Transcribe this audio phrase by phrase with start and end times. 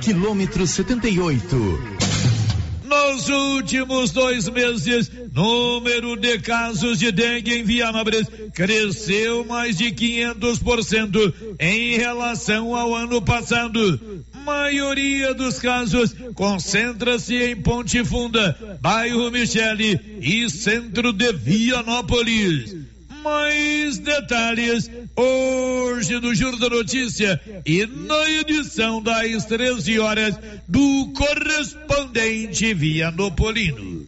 [0.00, 1.54] Quilômetro 78.
[2.84, 11.34] Nos últimos dois meses, número de casos de dengue em Vianópolis cresceu mais de 500%
[11.60, 14.00] em relação ao ano passado.
[14.46, 22.89] Maioria dos casos concentra-se em Ponte Funda, bairro Michele e centro de Vianópolis
[23.22, 32.72] mais detalhes hoje no Juro da Notícia e na edição das 13 horas do correspondente
[32.74, 34.06] Vianopolino.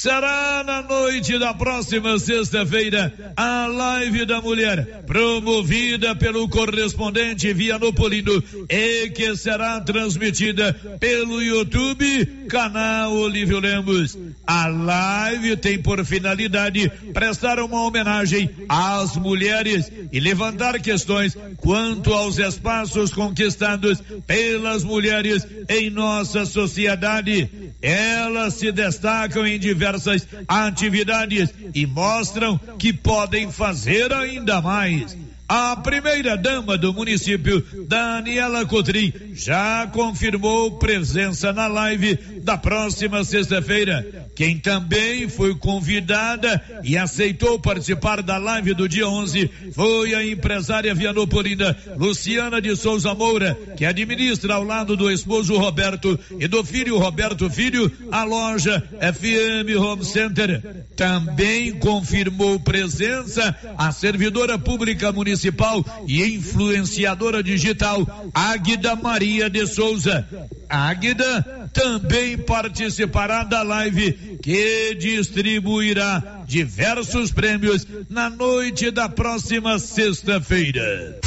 [0.00, 9.10] Será na noite da próxima sexta-feira a live da mulher, promovida pelo correspondente Vianopolino e
[9.10, 14.16] que será transmitida pelo YouTube, canal Olívio Lemos.
[14.46, 22.38] A live tem por finalidade prestar uma homenagem às mulheres e levantar questões quanto aos
[22.38, 27.50] espaços conquistados pelas mulheres em nossa sociedade.
[27.82, 35.16] Elas se destacam em diversos diversas atividades e mostram que podem fazer ainda mais.
[35.48, 44.28] A primeira dama do município, Daniela Cotrim, já confirmou presença na live da próxima sexta-feira.
[44.34, 50.94] Quem também foi convidada e aceitou participar da live do dia 11 foi a empresária
[50.94, 56.98] vianopolina Luciana de Souza Moura, que administra ao lado do esposo Roberto e do filho
[56.98, 60.62] Roberto Filho a loja FM Home Center.
[60.96, 70.26] Também confirmou presença a servidora pública municipal e influenciadora digital Águida Maria de Souza.
[70.68, 81.18] Águida também participará da live que distribuirá diversos prêmios na noite da próxima sexta-feira.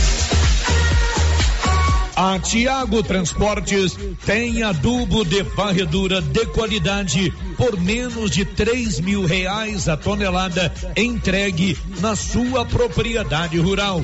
[2.16, 9.90] A Tiago Transportes tem adubo de varredura de qualidade por menos de três mil reais
[9.90, 14.03] a tonelada entregue na sua propriedade rural.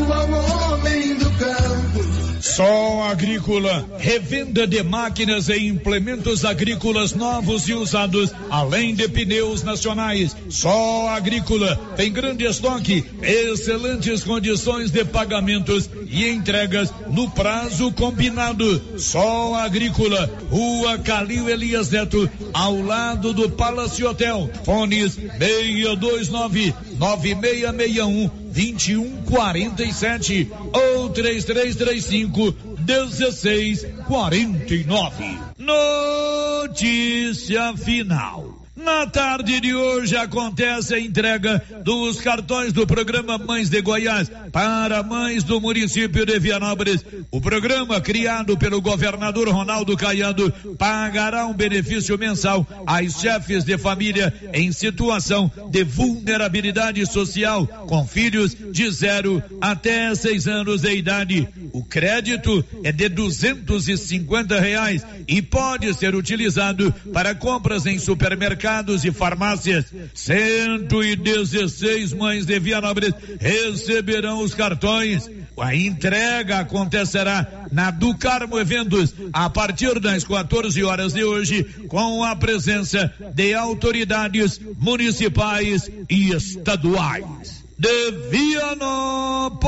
[2.55, 10.35] Só Agrícola, revenda de máquinas e implementos agrícolas novos e usados, além de pneus nacionais.
[10.49, 18.81] Só Agrícola tem grande estoque, excelentes condições de pagamentos e entregas no prazo combinado.
[18.97, 24.49] Só Agrícola, Rua Calil Elias Neto, ao lado do Palace Hotel.
[24.65, 32.53] Fones 629 9661 2147 ou 3335
[32.85, 35.39] 1649.
[35.57, 38.50] Notícia final.
[38.83, 45.03] Na tarde de hoje acontece a entrega dos cartões do programa Mães de Goiás para
[45.03, 47.05] mães do município de Vianópolis.
[47.29, 54.33] O programa, criado pelo governador Ronaldo Caiado, pagará um benefício mensal às chefes de família
[54.51, 61.47] em situação de vulnerabilidade social com filhos de zero até seis anos de idade.
[61.71, 67.99] O crédito é de duzentos e cinquenta reais e pode ser utilizado para compras em
[67.99, 68.70] supermercados
[69.03, 69.85] e farmácias.
[70.13, 75.27] 116 mães de Vianópolis receberão os cartões.
[75.59, 82.23] A entrega acontecerá na do Carmo Eventos a partir das 14 horas de hoje, com
[82.23, 87.61] a presença de autoridades municipais e estaduais.
[87.77, 89.61] De Vianópolis,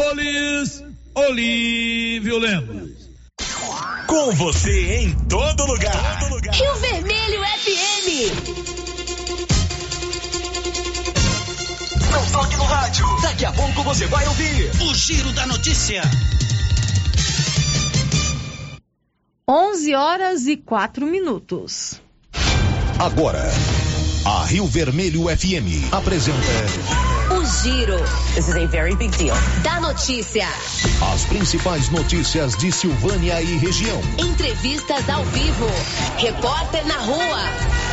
[1.14, 3.03] Olívio Lemos.
[4.08, 6.20] Com você em todo lugar.
[6.20, 6.53] Todo lugar.
[6.53, 8.83] Rio Vermelho FM.
[12.14, 13.06] Não toque no rádio.
[13.24, 16.04] Daqui a pouco você vai ouvir o Giro da Notícia.
[19.50, 22.00] 11 horas e 4 minutos.
[23.00, 23.44] Agora,
[24.26, 26.38] a Rio Vermelho FM apresenta
[27.32, 27.98] o Giro.
[28.36, 29.36] This is a very big deal.
[29.64, 30.48] Da notícia.
[31.14, 34.00] As principais notícias de Silvânia e região.
[34.20, 35.68] Entrevistas ao vivo.
[36.18, 37.92] Repórter na rua.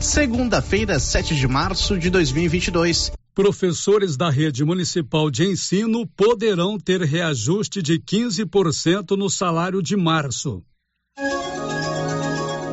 [0.00, 3.12] Segunda-feira, 7 de março de 2022.
[3.34, 10.62] Professores da rede municipal de ensino poderão ter reajuste de 15% no salário de março.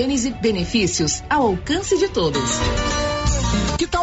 [0.00, 2.42] Gênese Benefícios ao alcance de todos.
[3.76, 3.99] Que tal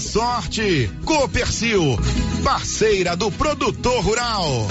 [0.00, 0.90] sorte.
[1.04, 1.98] Copercil,
[2.42, 4.66] parceira do produtor rural.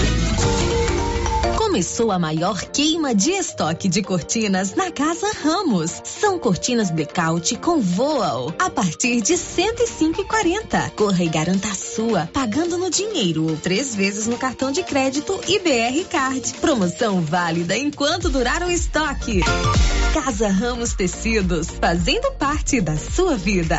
[1.56, 6.02] Começou a maior queima de estoque de cortinas na Casa Ramos.
[6.04, 10.90] São cortinas blackout com voal a partir de 105,40.
[10.96, 15.40] Corra e garanta a sua, pagando no dinheiro ou três vezes no cartão de crédito
[15.46, 16.54] e BR Card.
[16.54, 19.40] Promoção válida enquanto durar o estoque.
[20.12, 23.78] Casa Ramos Tecidos, fazendo parte da sua vida.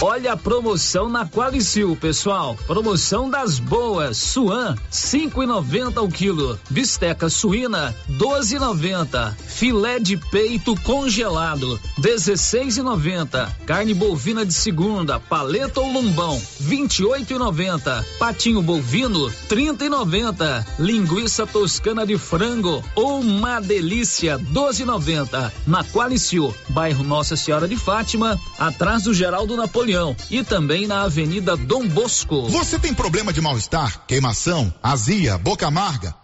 [0.00, 2.58] Olha a promoção na Qualicil, pessoal.
[2.66, 4.16] Promoção das boas.
[4.18, 6.58] Suan, 5,90 o quilo.
[6.68, 9.34] Bisteca suína, 12,90.
[9.46, 13.48] Filé de peito congelado, 16,90.
[13.64, 18.04] Carne bovina de segunda, paleta ou lombão, 28,90.
[18.18, 20.66] Patinho bovino, 30,90.
[20.78, 25.52] Linguiça toscana de frango, uma delícia, 12,90.
[25.66, 31.02] Na Qualicil, bairro Nossa Senhora de Fátima, atrás do Geraldo Napoleão Napoleão e também na
[31.02, 32.48] Avenida Dom Bosco.
[32.48, 36.23] Você tem problema de mal-estar, queimação, azia, boca amarga?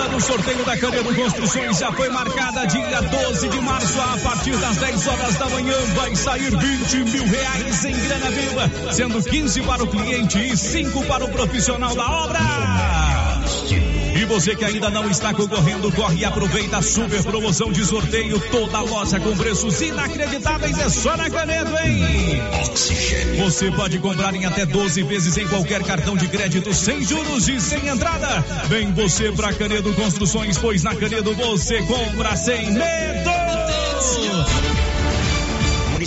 [0.00, 4.56] Data do sorteio da Canedo Construções já foi marcada dia 12 de março, a partir
[4.56, 5.76] das 10 horas da manhã.
[5.94, 11.04] Vai sair 20 mil reais em grana viva, sendo 15 para o cliente e 5
[11.04, 13.19] para o profissional da obra.
[14.20, 18.38] E você que ainda não está concorrendo, corre e aproveita a super promoção de sorteio.
[18.50, 22.42] Toda loja com preços inacreditáveis é só na Canedo, hein?
[23.38, 27.58] Você pode comprar em até 12 vezes em qualquer cartão de crédito sem juros e
[27.58, 28.44] sem entrada.
[28.68, 33.30] Vem você pra Canedo Construções, pois na Canedo você compra sem medo.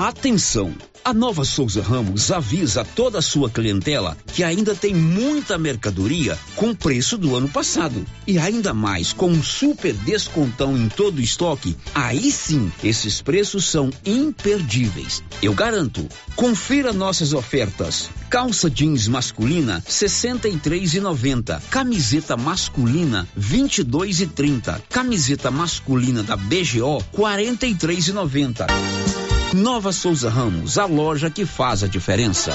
[0.00, 0.72] Atenção!
[1.04, 6.74] A Nova Souza Ramos avisa toda a sua clientela que ainda tem muita mercadoria com
[6.74, 8.06] preço do ano passado.
[8.26, 13.66] E ainda mais, com um super descontão em todo o estoque, aí sim, esses preços
[13.66, 15.22] são imperdíveis.
[15.42, 16.08] Eu garanto.
[16.34, 18.08] Confira nossas ofertas.
[18.30, 21.60] Calça jeans masculina 63,90.
[21.68, 24.80] Camiseta masculina 22,30.
[24.88, 29.39] Camiseta masculina da BGO 43,90.
[29.54, 32.54] Nova Souza Ramos, a loja que faz a diferença.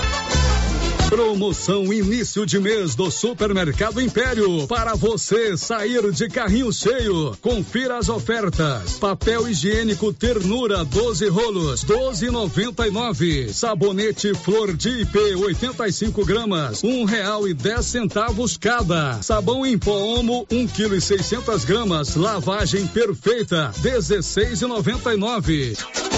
[1.10, 4.66] Promoção início de mês do Supermercado Império.
[4.66, 7.36] Para você sair de carrinho cheio.
[7.42, 8.94] Confira as ofertas.
[8.94, 13.50] Papel higiênico Ternura 12 rolos, 12,99.
[13.50, 19.22] Sabonete Flor de IP 85 gramas, um real e dez centavos cada.
[19.22, 22.16] Sabão em pó Omo 1 quilo e 600 gramas.
[22.16, 26.15] Lavagem perfeita 16,99.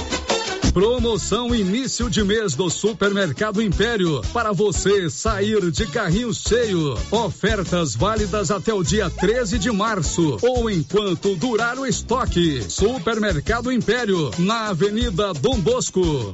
[0.73, 4.21] Promoção início de mês do Supermercado Império.
[4.33, 6.95] Para você sair de carrinho cheio.
[7.11, 12.63] Ofertas válidas até o dia 13 de março ou enquanto durar o estoque.
[12.69, 16.33] Supermercado Império, na Avenida Dom Bosco.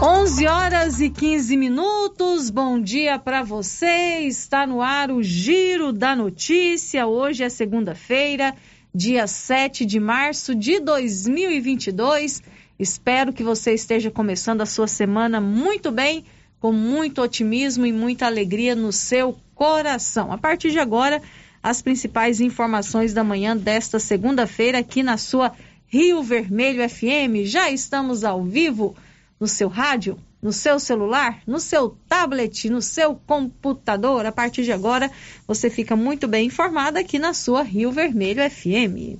[0.00, 2.50] 11 horas e 15 minutos.
[2.50, 4.20] Bom dia para você.
[4.20, 7.04] Está no ar o Giro da Notícia.
[7.04, 8.54] Hoje é segunda-feira,
[8.94, 12.40] dia 7 de março de 2022.
[12.78, 16.24] Espero que você esteja começando a sua semana muito bem,
[16.60, 20.30] com muito otimismo e muita alegria no seu coração.
[20.30, 21.20] A partir de agora,
[21.60, 25.52] as principais informações da manhã desta segunda-feira aqui na sua
[25.88, 27.46] Rio Vermelho FM.
[27.46, 28.94] Já estamos ao vivo
[29.40, 34.26] no seu rádio, no seu celular, no seu tablet, no seu computador.
[34.26, 35.10] A partir de agora,
[35.46, 39.18] você fica muito bem informado aqui na sua Rio Vermelho FM.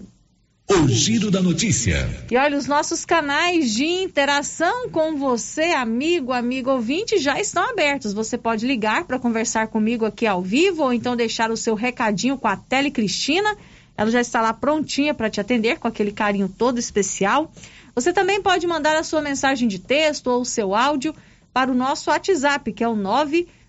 [0.71, 2.07] O Giro da Notícia.
[2.31, 8.13] E olha, os nossos canais de interação com você, amigo, amigo ouvinte, já estão abertos.
[8.13, 12.37] Você pode ligar para conversar comigo aqui ao vivo ou então deixar o seu recadinho
[12.37, 13.57] com a Tele Cristina.
[13.97, 17.51] Ela já está lá prontinha para te atender com aquele carinho todo especial.
[17.99, 21.13] Você também pode mandar a sua mensagem de texto ou o seu áudio
[21.53, 22.95] para o nosso WhatsApp, que é o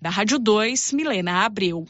[0.00, 1.86] Da Rádio 2, Milena Abreu.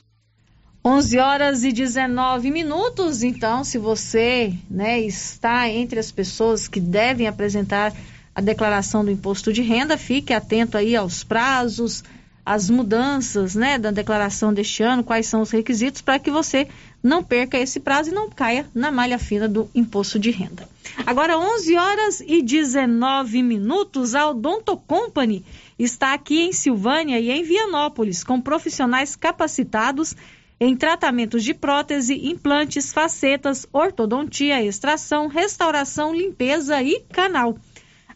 [0.85, 3.23] 11 horas e 19 minutos.
[3.23, 7.93] Então, se você né, está entre as pessoas que devem apresentar
[8.35, 12.05] a declaração do imposto de renda, fique atento aí aos prazos,
[12.47, 16.67] às mudanças né, da declaração deste ano, quais são os requisitos para que você
[17.03, 20.67] não perca esse prazo e não caia na malha fina do imposto de renda.
[21.05, 25.45] Agora, 11 horas e 19 minutos, a Odonto Company
[25.79, 30.17] está aqui em Silvânia e em Vianópolis, com profissionais capacitados
[30.61, 37.57] em tratamentos de prótese, implantes, facetas, ortodontia, extração, restauração, limpeza e canal.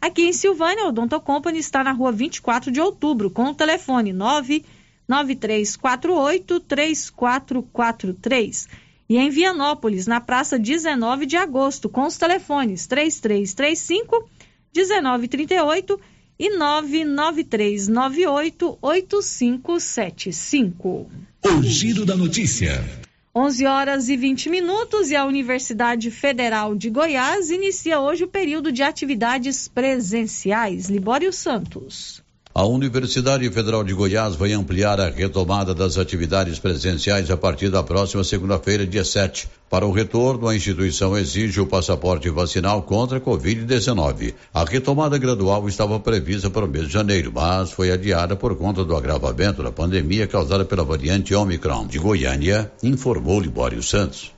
[0.01, 4.13] Aqui em Silvânia, o Odonto Company está na rua 24 de outubro, com o telefone
[4.13, 8.69] 99348 3443.
[9.09, 14.29] E em Vianópolis, na praça 19 de agosto, com os telefones 3335
[14.75, 16.01] 1938
[16.43, 21.09] e 99398 8575.
[21.45, 22.85] O Giro da Notícia.
[23.33, 28.73] 11 horas e 20 minutos e a Universidade Federal de Goiás inicia hoje o período
[28.73, 30.91] de atividades presenciais.
[30.91, 32.22] Libório Santos.
[32.55, 37.83] A Universidade Federal de Goiás vai ampliar a retomada das atividades presenciais a partir da
[37.83, 39.49] próxima segunda-feira, dia 7.
[39.71, 44.35] Para o retorno, a instituição exige o passaporte vacinal contra a Covid-19.
[44.53, 48.85] A retomada gradual estava prevista para o mês de janeiro, mas foi adiada por conta
[48.85, 51.87] do agravamento da pandemia causada pela variante Omicron.
[51.87, 54.31] De Goiânia, informou Libório Santos.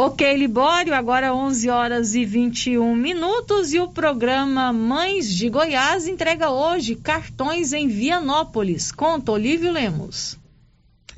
[0.00, 6.50] Ok, Libório, agora 11 horas e 21 minutos e o programa Mães de Goiás entrega
[6.50, 8.92] hoje cartões em Vianópolis.
[8.92, 10.37] Conta, Olívio Lemos.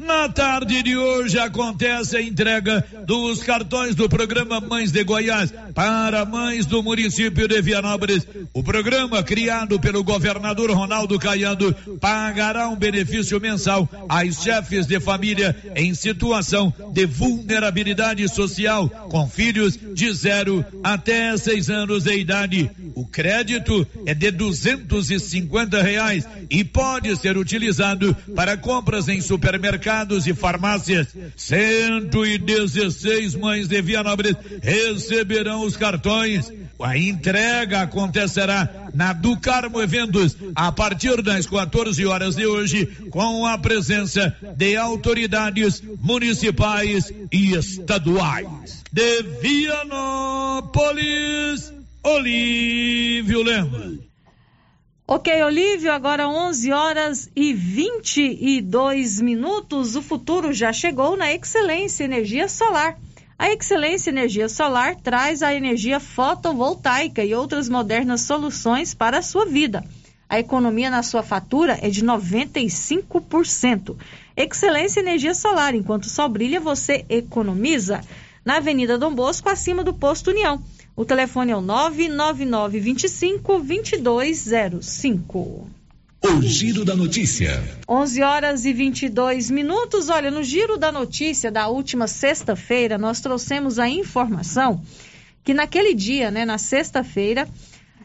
[0.00, 6.24] Na tarde de hoje acontece a entrega dos cartões do programa Mães de Goiás para
[6.24, 8.26] mães do município de Vianópolis.
[8.54, 15.54] O programa, criado pelo governador Ronaldo Caiado, pagará um benefício mensal às chefes de família
[15.76, 22.70] em situação de vulnerabilidade social com filhos de zero até seis anos de idade.
[22.94, 29.20] O crédito é de duzentos e cinquenta reais e pode ser utilizado para compras em
[29.20, 31.08] supermercados mercados e farmácias.
[31.36, 36.52] 116 mães de Vianópolis receberão os cartões.
[36.80, 43.44] A entrega acontecerá na do Carmo Eventos a partir das 14 horas de hoje, com
[43.44, 48.82] a presença de autoridades municipais e estaduais.
[48.90, 50.80] De Vianópolis,
[52.02, 54.09] Olívio Lemos.
[55.12, 59.96] Ok, Olívio, agora 11 horas e 22 minutos.
[59.96, 62.96] O futuro já chegou na Excelência Energia Solar.
[63.36, 69.46] A Excelência Energia Solar traz a energia fotovoltaica e outras modernas soluções para a sua
[69.46, 69.84] vida.
[70.28, 73.96] A economia na sua fatura é de 95%.
[74.36, 78.00] Excelência Energia Solar, enquanto o sol brilha, você economiza.
[78.44, 80.62] Na Avenida Dom Bosco, acima do Posto União.
[80.96, 85.68] O telefone é o 99925 2205.
[86.22, 87.62] O Giro da Notícia.
[87.88, 90.10] 11 horas e 22 minutos.
[90.10, 94.82] Olha, no Giro da Notícia da última sexta-feira, nós trouxemos a informação
[95.42, 97.48] que naquele dia, né, na sexta-feira,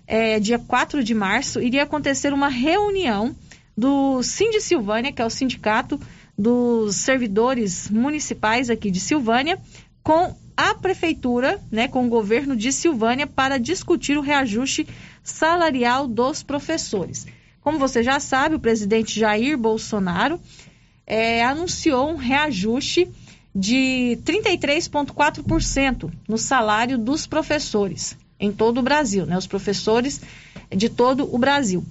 [0.07, 3.35] é, dia 4 de março, iria acontecer uma reunião
[3.77, 5.99] do Sind Silvânia, que é o sindicato
[6.37, 9.59] dos servidores municipais aqui de Silvânia,
[10.01, 14.87] com a prefeitura, né, com o governo de Silvânia, para discutir o reajuste
[15.23, 17.27] salarial dos professores.
[17.61, 20.39] Como você já sabe, o presidente Jair Bolsonaro
[21.05, 23.07] é, anunciou um reajuste
[23.53, 29.37] de 33,4% no salário dos professores em todo o Brasil, né?
[29.37, 30.21] Os professores
[30.69, 31.83] de todo o Brasil.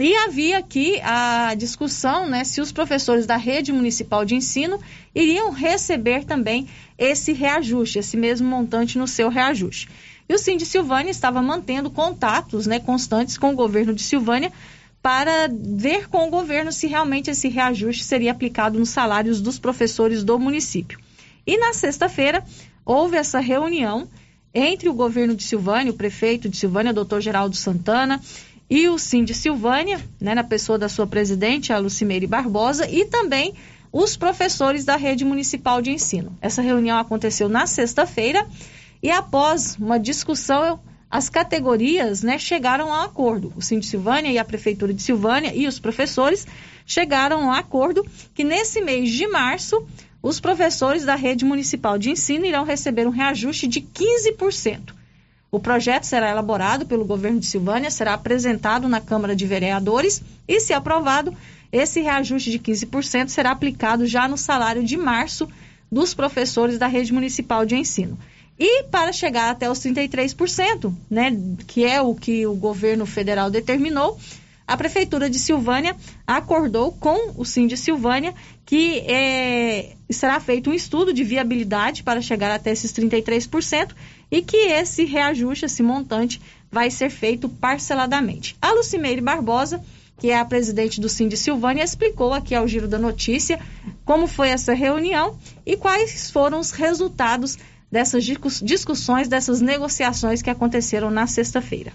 [0.00, 4.78] E havia aqui a discussão né, se os professores da rede municipal de ensino
[5.12, 9.88] iriam receber também esse reajuste, esse mesmo montante no seu reajuste.
[10.28, 14.52] E o Cindy Silvânia estava mantendo contatos né, constantes com o governo de Silvânia
[15.02, 20.22] para ver com o governo se realmente esse reajuste seria aplicado nos salários dos professores
[20.22, 21.00] do município.
[21.44, 22.44] E na sexta-feira
[22.86, 24.06] houve essa reunião
[24.54, 28.20] entre o governo de Silvânia, o prefeito de Silvânia, doutor Geraldo Santana,
[28.70, 33.04] e o Sim de Silvânia, né, na pessoa da sua presidente, a Lucimeire Barbosa, e
[33.04, 33.54] também
[33.92, 36.36] os professores da rede municipal de ensino.
[36.40, 38.46] Essa reunião aconteceu na sexta-feira
[39.02, 43.52] e após uma discussão, as categorias né, chegaram a um acordo.
[43.56, 46.46] O Sim de Silvânia e a Prefeitura de Silvânia e os professores
[46.84, 49.86] chegaram a um acordo que nesse mês de março
[50.22, 54.97] os professores da rede municipal de ensino irão receber um reajuste de 15%.
[55.50, 60.60] O projeto será elaborado pelo governo de Silvânia, será apresentado na Câmara de Vereadores e,
[60.60, 61.34] se aprovado,
[61.72, 65.48] esse reajuste de 15% será aplicado já no salário de março
[65.90, 68.18] dos professores da rede municipal de ensino.
[68.58, 71.34] E para chegar até os 33%, né,
[71.66, 74.18] que é o que o governo federal determinou,
[74.66, 78.34] a Prefeitura de Silvânia acordou com o Sim de Silvânia
[78.66, 83.92] que é, será feito um estudo de viabilidade para chegar até esses 33%
[84.30, 88.56] e que esse reajuste, esse montante, vai ser feito parceladamente.
[88.60, 89.82] A Lucimeire Barbosa,
[90.18, 93.58] que é a presidente do de Silvânia, explicou aqui ao Giro da Notícia
[94.04, 97.58] como foi essa reunião e quais foram os resultados
[97.90, 101.92] dessas discussões, dessas negociações que aconteceram na sexta-feira.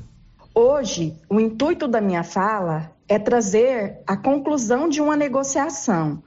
[0.55, 6.23] Hoje, o intuito da minha fala é trazer a conclusão de uma negociação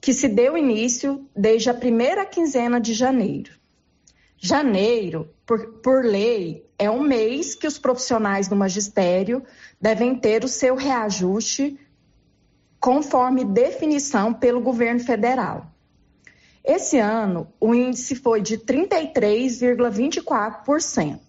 [0.00, 3.59] que se deu início desde a primeira quinzena de janeiro.
[4.42, 9.44] Janeiro, por, por lei, é um mês que os profissionais do magistério
[9.78, 11.78] devem ter o seu reajuste
[12.80, 15.66] conforme definição pelo governo federal.
[16.64, 21.20] Esse ano, o índice foi de 33,24%.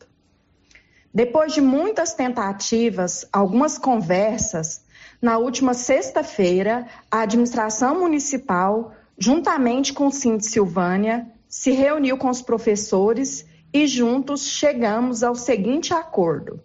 [1.13, 4.85] Depois de muitas tentativas, algumas conversas,
[5.21, 12.41] na última sexta-feira, a administração municipal, juntamente com o Cinti Silvânia, se reuniu com os
[12.41, 16.61] professores e juntos chegamos ao seguinte acordo.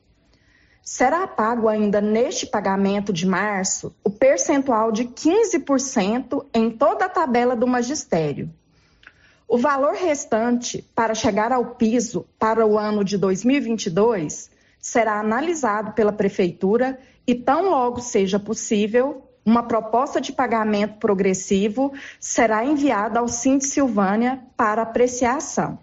[0.81, 7.57] Será pago ainda neste pagamento de março o percentual de 15% em toda a tabela
[7.57, 8.49] do magistério.
[9.49, 14.49] O valor restante para chegar ao piso para o ano de 2022
[14.81, 16.96] será analisado pela Prefeitura
[17.27, 24.41] e, tão logo seja possível, uma proposta de pagamento progressivo será enviada ao Cinti Silvânia
[24.57, 25.79] para apreciação.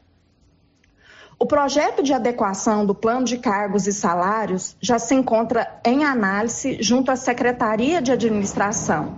[1.40, 6.78] O projeto de adequação do plano de cargos e salários já se encontra em análise
[6.82, 9.18] junto à Secretaria de Administração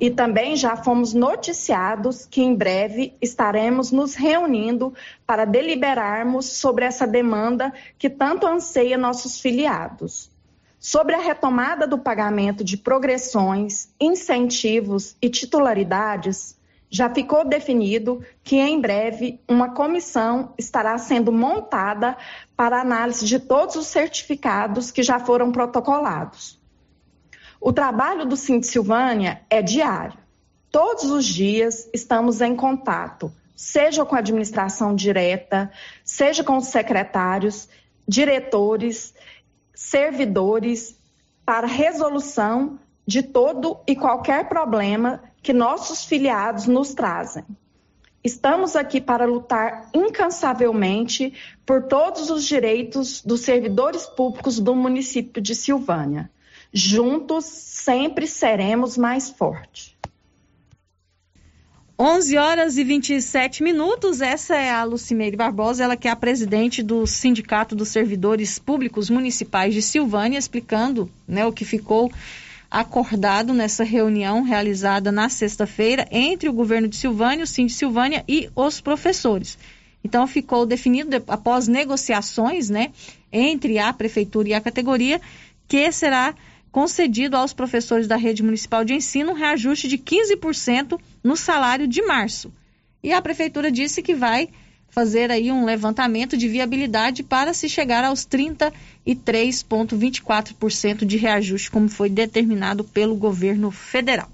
[0.00, 4.92] e também já fomos noticiados que em breve estaremos nos reunindo
[5.24, 10.31] para deliberarmos sobre essa demanda que tanto anseia nossos filiados.
[10.84, 16.58] Sobre a retomada do pagamento de progressões, incentivos e titularidades,
[16.90, 22.16] já ficou definido que em breve uma comissão estará sendo montada
[22.56, 26.60] para análise de todos os certificados que já foram protocolados.
[27.60, 30.18] O trabalho do Cinti Silvânia é diário.
[30.68, 35.70] Todos os dias estamos em contato, seja com a administração direta,
[36.04, 37.68] seja com os secretários,
[38.06, 39.14] diretores,
[39.74, 40.98] servidores,
[41.44, 47.44] para resolução de todo e qualquer problema que nossos filiados nos trazem.
[48.24, 51.34] Estamos aqui para lutar incansavelmente
[51.66, 56.30] por todos os direitos dos servidores públicos do município de Silvânia.
[56.72, 59.91] Juntos sempre seremos mais fortes.
[61.98, 64.20] 11 horas e 27 minutos.
[64.20, 69.10] Essa é a Lucimeire Barbosa, ela que é a presidente do Sindicato dos Servidores Públicos
[69.10, 72.10] Municipais de Silvânia, explicando né, o que ficou
[72.70, 78.48] acordado nessa reunião realizada na sexta-feira entre o governo de Silvânia, o Sind Silvânia e
[78.56, 79.58] os professores.
[80.02, 82.90] Então ficou definido após negociações, né,
[83.30, 85.20] entre a prefeitura e a categoria,
[85.68, 86.34] que será
[86.72, 92.02] concedido aos professores da rede municipal de ensino um reajuste de 15% no salário de
[92.02, 92.52] março.
[93.02, 94.48] E a prefeitura disse que vai
[94.88, 102.10] fazer aí um levantamento de viabilidade para se chegar aos 33,24% de reajuste, como foi
[102.10, 104.28] determinado pelo governo federal.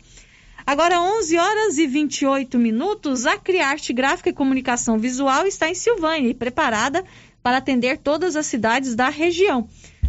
[0.67, 6.29] Agora, 11 horas e 28 minutos, a Criarte Gráfica e Comunicação Visual está em Silvânia
[6.29, 7.05] e preparada
[7.43, 9.69] para atender todas as cidades da região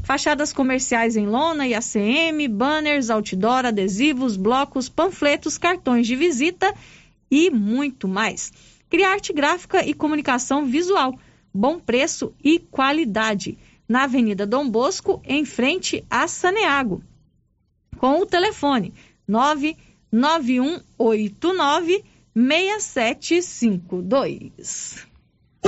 [0.10, 6.74] fachadas comerciais em lona e ACM, banners, outdoor, adesivos, blocos, panfletos, cartões de visita
[7.30, 8.52] e muito mais.
[8.90, 11.14] Criarte gráfica e comunicação visual,
[11.54, 13.56] bom preço e qualidade.
[13.88, 17.04] Na Avenida Dom Bosco, em frente a Saneago.
[17.98, 18.92] Com o telefone
[19.28, 25.09] 99189 6752.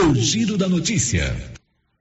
[0.04, 1.36] O Giro da Notícia.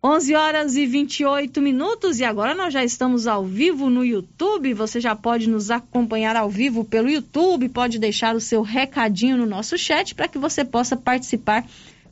[0.03, 4.73] 11 horas e 28 minutos e agora nós já estamos ao vivo no YouTube.
[4.73, 9.45] Você já pode nos acompanhar ao vivo pelo YouTube, pode deixar o seu recadinho no
[9.45, 11.67] nosso chat para que você possa participar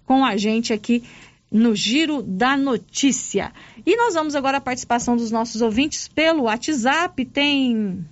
[0.05, 1.03] com a gente aqui
[1.51, 3.51] no Giro da Notícia.
[3.87, 7.25] E nós vamos agora à participação dos nossos ouvintes pelo WhatsApp.
[7.25, 8.05] Tem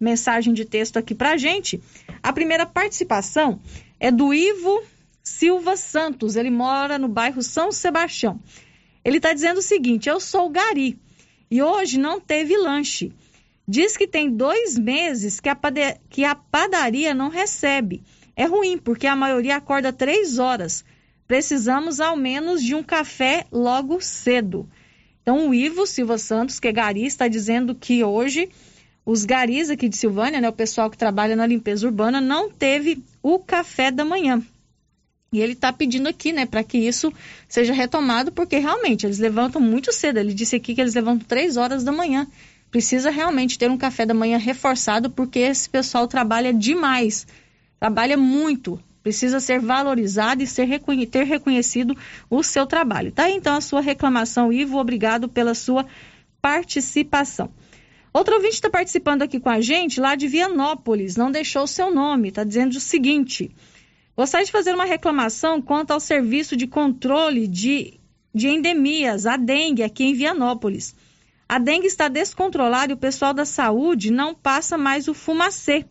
[0.00, 1.80] mensagem de texto aqui para a gente.
[2.20, 3.60] A primeira participação
[4.00, 4.82] é do Ivo
[5.30, 6.36] Silva Santos.
[6.36, 8.40] Ele mora no bairro São Sebastião.
[9.04, 10.98] Ele está dizendo o seguinte: eu sou Gari
[11.50, 13.12] e hoje não teve lanche.
[13.66, 15.56] Diz que tem dois meses que a,
[16.08, 18.02] que a padaria não recebe.
[18.34, 20.84] É ruim, porque a maioria acorda três horas.
[21.26, 24.68] Precisamos ao menos de um café logo cedo.
[25.22, 28.48] Então, o Ivo Silva Santos, que é gari, está dizendo que hoje
[29.06, 33.04] os garis aqui de Silvânia, né, o pessoal que trabalha na limpeza urbana, não teve
[33.22, 34.42] o café da manhã.
[35.32, 37.12] E ele está pedindo aqui, né, para que isso
[37.48, 40.18] seja retomado, porque realmente eles levantam muito cedo.
[40.18, 42.26] Ele disse aqui que eles levantam três horas da manhã.
[42.68, 47.28] Precisa realmente ter um café da manhã reforçado, porque esse pessoal trabalha demais,
[47.78, 48.82] trabalha muito.
[49.04, 51.96] Precisa ser valorizado e ser reconhe ter reconhecido
[52.28, 53.12] o seu trabalho.
[53.12, 53.30] Tá?
[53.30, 55.86] Então, a sua reclamação, Ivo, obrigado pela sua
[56.42, 57.52] participação.
[58.12, 61.94] Outro ouvinte está participando aqui com a gente, lá de Vianópolis, não deixou o seu
[61.94, 63.52] nome, está dizendo o seguinte:
[64.16, 67.98] gostaria de fazer uma reclamação quanto ao serviço de controle de,
[68.34, 70.94] de endemias, a dengue, aqui em Vianópolis.
[71.48, 75.84] A dengue está descontrolada e o pessoal da saúde não passa mais o fumacê.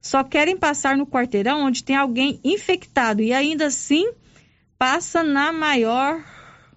[0.00, 4.10] Só querem passar no quarteirão onde tem alguém infectado e ainda assim
[4.78, 6.24] passa na maior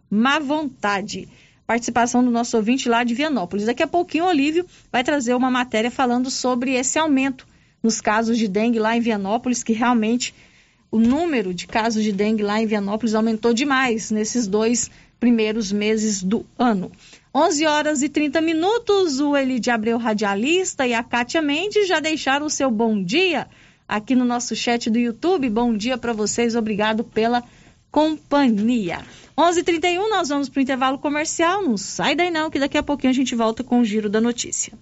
[0.09, 1.29] má vontade
[1.71, 3.65] participação do nosso ouvinte lá de Vianópolis.
[3.65, 7.47] Daqui a pouquinho o Olívio vai trazer uma matéria falando sobre esse aumento
[7.81, 10.35] nos casos de dengue lá em Vianópolis, que realmente
[10.91, 16.21] o número de casos de dengue lá em Vianópolis aumentou demais nesses dois primeiros meses
[16.21, 16.91] do ano.
[17.33, 22.01] 11 horas e 30 minutos, o Eli de Abreu Radialista e a Kátia Mendes já
[22.01, 23.47] deixaram o seu bom dia
[23.87, 25.49] aqui no nosso chat do YouTube.
[25.49, 27.41] Bom dia para vocês, obrigado pela
[27.89, 28.99] companhia.
[29.37, 31.61] 11:31 nós vamos para o intervalo comercial.
[31.61, 34.19] Não sai daí não, que daqui a pouquinho a gente volta com o giro da
[34.19, 34.73] notícia.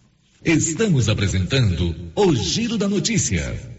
[0.43, 3.78] Estamos apresentando o Giro da Notícia.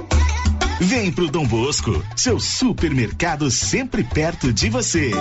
[0.83, 5.11] Vem pro Dom Bosco, seu supermercado sempre perto de você.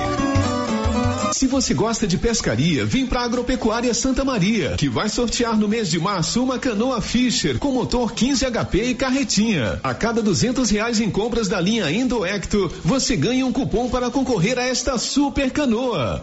[1.34, 5.90] Se você gosta de pescaria, vem para Agropecuária Santa Maria, que vai sortear no mês
[5.90, 9.78] de março uma canoa Fisher com motor 15 HP e carretinha.
[9.82, 14.58] A cada duzentos reais em compras da linha Indoecto, você ganha um cupom para concorrer
[14.58, 16.22] a esta super canoa.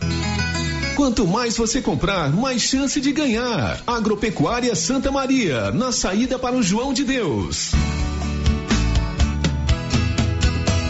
[0.95, 3.79] Quanto mais você comprar, mais chance de ganhar.
[3.85, 7.71] Agropecuária Santa Maria, na saída para o João de Deus.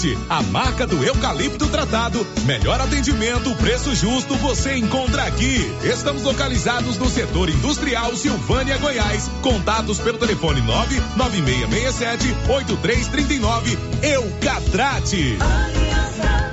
[0.00, 2.26] Eucatrate, a marca do eucalipto tratado.
[2.44, 5.70] Melhor atendimento, preço justo, você encontra aqui.
[5.82, 9.30] Estamos localizados no setor industrial Silvânia, Goiás.
[9.42, 13.78] Contatos pelo telefone 99667 8339.
[14.02, 15.36] Eucatrate.
[15.40, 16.50] Aliança.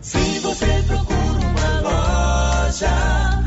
[0.00, 3.44] Se você procura uma loja,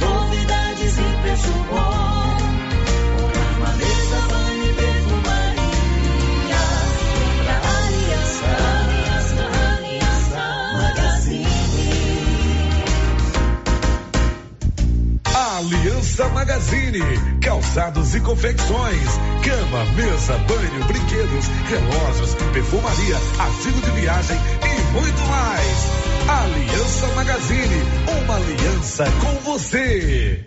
[0.00, 2.05] novidades e preço bom.
[16.16, 17.00] Aliança Magazine,
[17.42, 19.06] calçados e confecções,
[19.44, 25.76] cama, mesa, banho, brinquedos, relógios, perfumaria, artigo de viagem e muito mais.
[26.26, 27.82] Aliança Magazine,
[28.24, 30.42] uma aliança com você.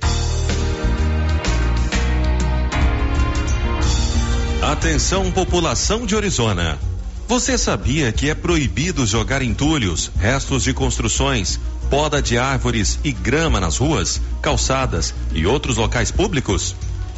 [4.64, 6.80] Atenção população de Orizona.
[7.28, 13.60] Você sabia que é proibido jogar entulhos, restos de construções, poda de árvores e grama
[13.60, 16.76] nas ruas, calçadas e outros locais públicos?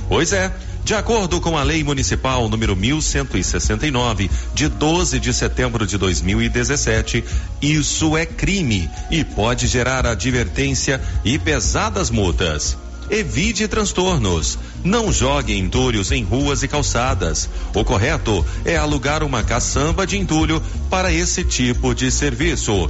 [0.07, 0.51] Pois é.
[0.83, 7.23] De acordo com a Lei Municipal número 1169, de 12 de setembro de 2017,
[7.61, 12.75] isso é crime e pode gerar advertência e pesadas multas.
[13.11, 14.57] Evite transtornos.
[14.83, 17.49] Não jogue entulhos em ruas e calçadas.
[17.75, 22.89] O correto é alugar uma caçamba de entulho para esse tipo de serviço.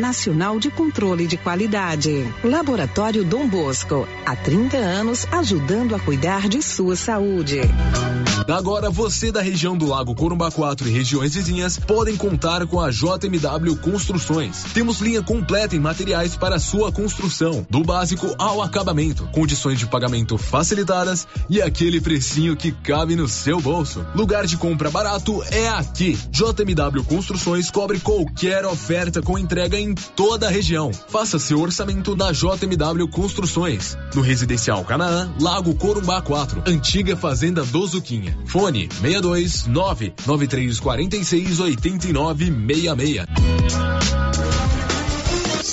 [0.00, 2.32] Nacional de Controle de Qualidade.
[2.42, 7.60] Laboratório Dom Bosco, há 30 anos ajudando a cuidar de sua saúde.
[8.52, 12.90] Agora você da região do Lago Corumbá 4 e regiões vizinhas podem contar com a
[12.90, 14.64] JMW Construções.
[14.74, 20.36] Temos linha completa em materiais para sua construção, do básico ao acabamento, condições de pagamento
[20.36, 24.04] facilitadas e aquele precinho que cabe no seu bolso.
[24.14, 26.18] Lugar de compra barato é aqui.
[26.30, 30.92] JMW Construções cobre qualquer oferta com entrega em toda a região.
[30.92, 33.96] Faça seu orçamento na JMW Construções.
[34.14, 38.36] No Residencial Canaã, Lago Corumbá 4, Antiga Fazenda do Zuquinha.
[38.46, 44.53] Fone 62 99346 8966.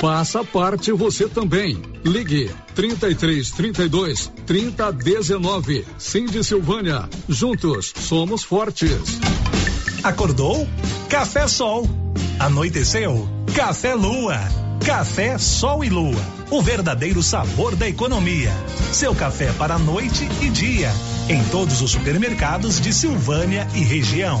[0.00, 1.76] Faça parte você também.
[2.02, 5.84] Ligue 33 32 30 19.
[5.98, 7.06] Cindy Silvânia.
[7.28, 9.20] Juntos somos fortes.
[10.02, 10.66] Acordou?
[11.10, 11.86] Café Sol.
[12.38, 13.28] Anoiteceu?
[13.54, 14.38] Café Lua.
[14.86, 16.24] Café Sol e Lua.
[16.50, 18.52] O verdadeiro sabor da economia.
[18.92, 20.90] Seu café para noite e dia.
[21.28, 24.40] Em todos os supermercados de Silvânia e região.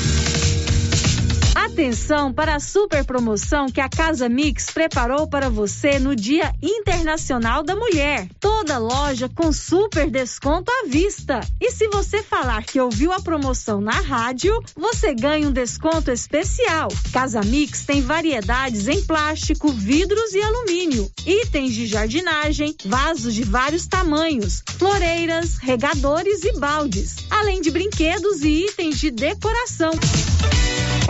[1.71, 7.63] Atenção para a super promoção que a Casa Mix preparou para você no Dia Internacional
[7.63, 8.27] da Mulher.
[8.41, 11.39] Toda loja com super desconto à vista.
[11.61, 16.89] E se você falar que ouviu a promoção na rádio, você ganha um desconto especial.
[17.13, 23.87] Casa Mix tem variedades em plástico, vidros e alumínio, itens de jardinagem, vasos de vários
[23.87, 29.91] tamanhos, floreiras, regadores e baldes, além de brinquedos e itens de decoração.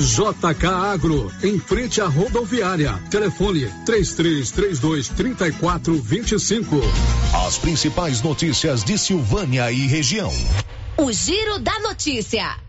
[0.00, 2.94] JK Agro, em frente à rodoviária.
[3.10, 6.80] Telefone 3332 3425.
[7.46, 10.32] As principais notícias de Silvânia e região.
[10.96, 12.67] O Giro da Notícia.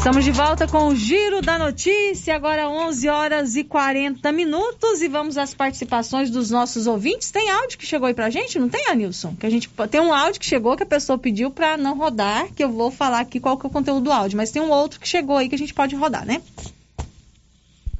[0.00, 5.08] Estamos de volta com o Giro da Notícia, agora 11 horas e 40 minutos e
[5.08, 7.30] vamos às participações dos nossos ouvintes.
[7.30, 9.36] Tem áudio que chegou aí pra gente, não tem, Anilson?
[9.38, 12.46] Que a gente tem um áudio que chegou que a pessoa pediu para não rodar,
[12.54, 14.70] que eu vou falar aqui qual que é o conteúdo do áudio, mas tem um
[14.70, 16.40] outro que chegou aí que a gente pode rodar, né?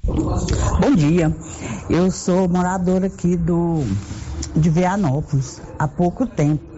[0.02, 1.36] Bom dia.
[1.90, 3.84] Eu sou moradora aqui do
[4.56, 6.69] de Vianópolis há pouco tempo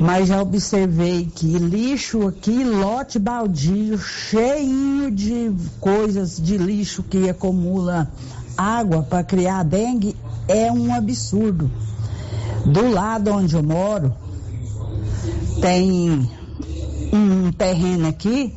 [0.00, 8.10] mas já observei que lixo aqui, lote baldio, cheinho de coisas de lixo que acumula
[8.56, 10.16] água para criar dengue,
[10.48, 11.70] é um absurdo.
[12.64, 14.14] Do lado onde eu moro,
[15.60, 16.30] tem
[17.12, 18.56] um terreno aqui,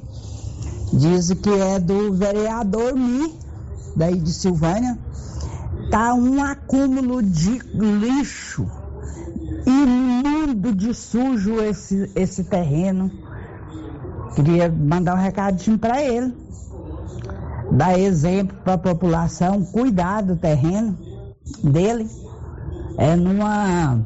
[0.94, 3.34] diz que é do vereador Mi,
[3.98, 4.98] daí de Silvânia,
[5.92, 8.66] tá um acúmulo de lixo
[9.66, 13.12] imundo de sujo esse, esse terreno.
[14.36, 16.34] Queria mandar um recadinho para ele.
[17.72, 20.98] Dar exemplo para a população, cuidar do terreno
[21.64, 22.08] dele.
[22.98, 24.00] É numa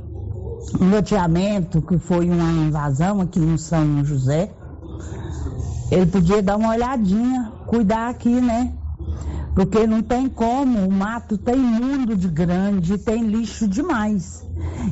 [0.82, 4.52] um loteamento que foi uma invasão aqui no São José.
[5.90, 8.74] Ele podia dar uma olhadinha, cuidar aqui, né?
[9.58, 14.46] Porque não tem como, o mato tem mundo de grande, tem lixo demais.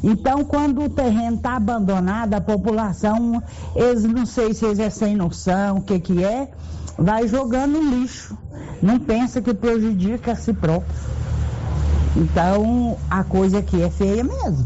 [0.03, 3.43] Então, quando o terreno está abandonado, a população,
[3.75, 6.49] eles não sei se eles é sem noção, o que que é,
[6.97, 8.35] vai jogando lixo.
[8.81, 10.95] Não pensa que prejudica a si próprio.
[12.17, 14.65] Então, a coisa aqui é feia mesmo.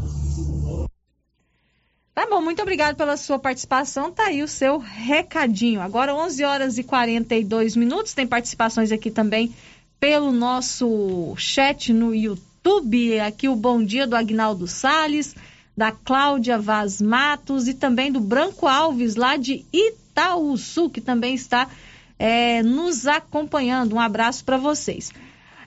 [2.16, 4.14] Tá bom, muito obrigado pela sua participação.
[4.14, 5.82] Tá aí o seu recadinho.
[5.82, 8.14] Agora 11 horas e 42 minutos.
[8.14, 9.54] Tem participações aqui também
[10.00, 13.20] pelo nosso chat no YouTube.
[13.20, 15.36] Aqui o bom dia do Agnaldo Sales,
[15.76, 21.70] da Cláudia Vaz Matos e também do Branco Alves, lá de Itaúsu, que também está
[22.18, 23.96] é, nos acompanhando.
[23.96, 25.12] Um abraço para vocês.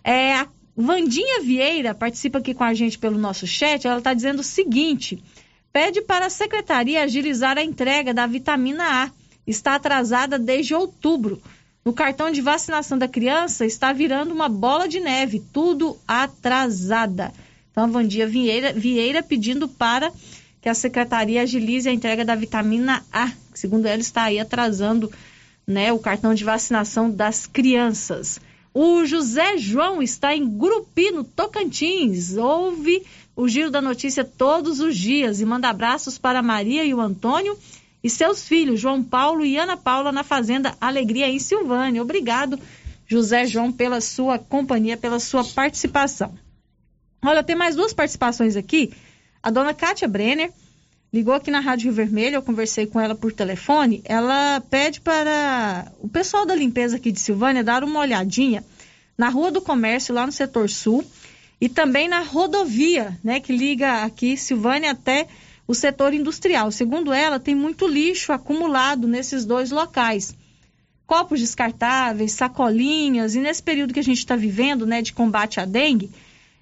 [0.02, 3.86] É, a Vandinha Vieira participa aqui com a gente pelo nosso chat.
[3.86, 5.22] Ela está dizendo o seguinte:
[5.72, 9.10] pede para a secretaria agilizar a entrega da vitamina A.
[9.46, 11.42] Está atrasada desde outubro.
[11.84, 17.32] No cartão de vacinação da criança está virando uma bola de neve, tudo atrasada.
[17.70, 20.12] Então, Vandia Vieira, Vieira pedindo para
[20.60, 25.10] que a secretaria agilize a entrega da vitamina A, que segundo ela está aí atrasando
[25.66, 28.40] né, o cartão de vacinação das crianças.
[28.72, 32.36] O José João está em Grupi, no Tocantins.
[32.36, 33.04] Ouve
[33.34, 37.58] o Giro da Notícia todos os dias e manda abraços para Maria e o Antônio
[38.02, 42.02] e seus filhos, João Paulo e Ana Paula, na Fazenda Alegria, em Silvânia.
[42.02, 42.58] Obrigado,
[43.06, 46.34] José João, pela sua companhia, pela sua participação.
[47.24, 48.92] Olha, tem mais duas participações aqui.
[49.42, 50.50] A dona Kátia Brenner
[51.12, 54.00] ligou aqui na Rádio Rio Vermelho, eu conversei com ela por telefone.
[54.04, 58.64] Ela pede para o pessoal da limpeza aqui de Silvânia dar uma olhadinha
[59.16, 61.04] na Rua do Comércio, lá no setor sul,
[61.60, 65.28] e também na rodovia, né, que liga aqui Silvânia até
[65.66, 66.70] o setor industrial.
[66.70, 70.34] Segundo ela, tem muito lixo acumulado nesses dois locais.
[71.06, 75.64] Copos descartáveis, sacolinhas, e nesse período que a gente está vivendo, né, de combate à
[75.64, 76.10] dengue,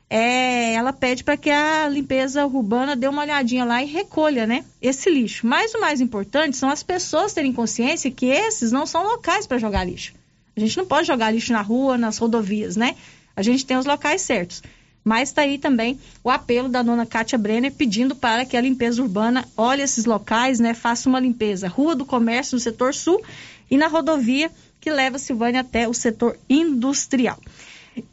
[0.09, 4.65] é, ela pede para que a limpeza urbana dê uma olhadinha lá e recolha, né,
[4.83, 5.47] esse lixo.
[5.47, 9.59] Mas o mais importante são as pessoas terem consciência que esses não são locais para
[9.59, 10.15] jogar lixo.
[10.57, 12.97] A gente não pode jogar lixo na rua, nas rodovias, né?
[13.37, 14.63] A gente tem os locais certos.
[15.05, 19.03] Mas está aí também o apelo da dona Kátia Brenner pedindo para que a limpeza
[19.03, 20.75] urbana olhe esses locais, né?
[20.75, 21.69] Faça uma limpeza.
[21.69, 23.23] Rua do Comércio no setor sul
[23.71, 27.39] e na rodovia que leva Silvânia até o setor industrial.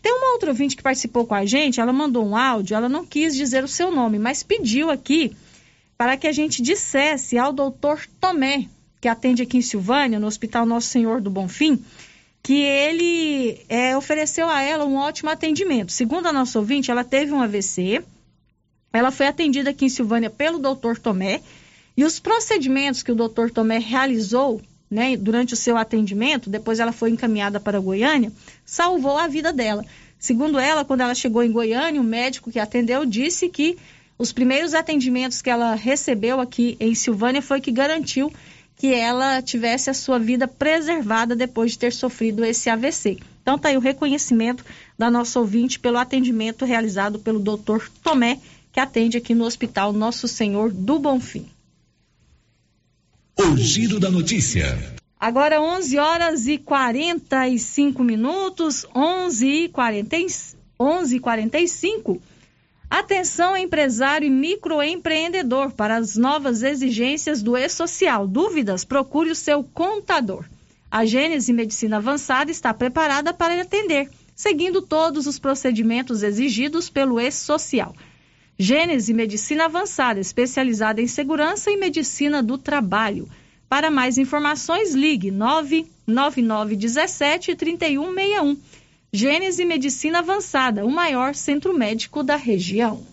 [0.02, 3.06] Tem uma outra ouvinte que participou com a gente, ela mandou um áudio, ela não
[3.06, 5.36] quis dizer o seu nome, mas pediu aqui
[5.98, 8.66] para que a gente dissesse ao doutor Tomé,
[9.00, 11.82] que atende aqui em Silvânia, no Hospital Nosso Senhor do Bonfim,
[12.48, 15.92] que ele é, ofereceu a ela um ótimo atendimento.
[15.92, 18.02] Segundo a nossa ouvinte, ela teve um AVC,
[18.94, 21.42] ela foi atendida aqui em Silvânia pelo doutor Tomé,
[21.98, 26.94] e os procedimentos que o doutor Tomé realizou né, durante o seu atendimento, depois ela
[26.94, 28.32] foi encaminhada para Goiânia,
[28.66, 29.84] salvou a vida dela.
[30.18, 33.78] Segundo ela, quando ela chegou em Goiânia, o médico que atendeu disse que
[34.18, 38.32] os primeiros atendimentos que ela recebeu aqui em Silvânia foi que garantiu
[38.78, 43.18] que ela tivesse a sua vida preservada depois de ter sofrido esse AVC.
[43.42, 44.64] Então tá aí o reconhecimento
[44.98, 48.40] da nossa ouvinte pelo atendimento realizado pelo doutor Tomé,
[48.72, 51.48] que atende aqui no Hospital Nosso Senhor do Bonfim.
[53.36, 54.96] O giro da notícia.
[55.20, 60.18] Agora 11 horas e 45 minutos, 11 e 40,
[60.80, 62.22] 11 e 45.
[62.90, 68.26] Atenção, empresário e microempreendedor, para as novas exigências do E-Social.
[68.26, 68.86] Dúvidas?
[68.86, 70.46] Procure o seu contador.
[70.90, 77.94] A Gênese Medicina Avançada está preparada para atender, seguindo todos os procedimentos exigidos pelo E-Social.
[78.58, 83.28] Gênese Medicina Avançada, especializada em segurança e medicina do trabalho.
[83.68, 88.58] Para mais informações, ligue 99917 3161.
[89.12, 93.06] Gênese Medicina Avançada, o maior centro médico da região.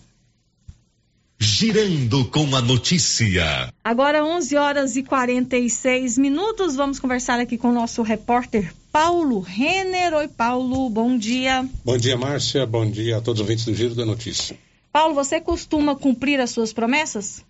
[1.39, 3.73] Girando com a notícia.
[3.83, 10.13] Agora 11 horas e 46 minutos, vamos conversar aqui com o nosso repórter Paulo Renner.
[10.13, 11.67] Oi, Paulo, bom dia.
[11.83, 12.65] Bom dia, Márcia.
[12.65, 14.57] Bom dia a todos os ouvintes do Giro da Notícia.
[14.91, 17.43] Paulo, você costuma cumprir as suas promessas?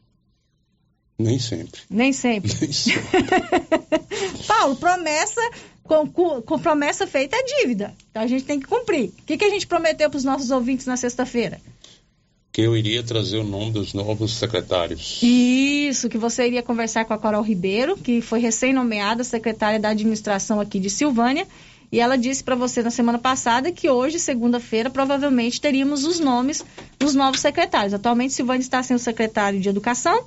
[1.18, 1.82] Nem sempre.
[1.90, 2.52] Nem sempre.
[2.60, 3.08] Nem sempre.
[4.48, 5.42] Paulo, promessa
[5.88, 7.94] com, com, promessa feita é dívida.
[8.10, 9.10] Então a gente tem que cumprir.
[9.10, 11.62] O que, que a gente prometeu para os nossos ouvintes na sexta-feira?
[12.52, 15.20] Que eu iria trazer o nome dos novos secretários.
[15.22, 20.60] Isso, que você iria conversar com a Coral Ribeiro, que foi recém-nomeada secretária da administração
[20.60, 21.46] aqui de Silvânia.
[21.92, 26.66] E ela disse para você na semana passada que hoje, segunda-feira, provavelmente teríamos os nomes
[26.98, 27.94] dos novos secretários.
[27.94, 30.26] Atualmente, Silvânia está sem o secretário de Educação,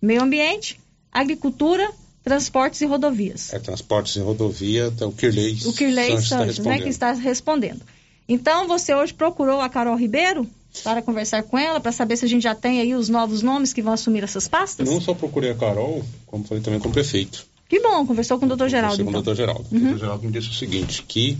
[0.00, 0.78] Meio Ambiente,
[1.10, 1.90] Agricultura,
[2.22, 3.52] Transportes e Rodovias.
[3.52, 7.80] É, Transportes e Rodovia, então o Kirley O Kirley está né, que está respondendo.
[8.28, 10.46] Então, você hoje procurou a Carol Ribeiro
[10.84, 13.72] para conversar com ela, para saber se a gente já tem aí os novos nomes
[13.72, 14.88] que vão assumir essas pastas?
[14.88, 17.44] Não só procurei a Carol, como falei também com o prefeito.
[17.68, 19.04] Que bom, conversou com o doutor Geraldo.
[19.04, 19.22] Conversei com o Então.
[19.22, 19.66] doutor Geraldo.
[19.70, 19.80] O Uhum.
[19.82, 21.38] doutor Geraldo me disse o seguinte, que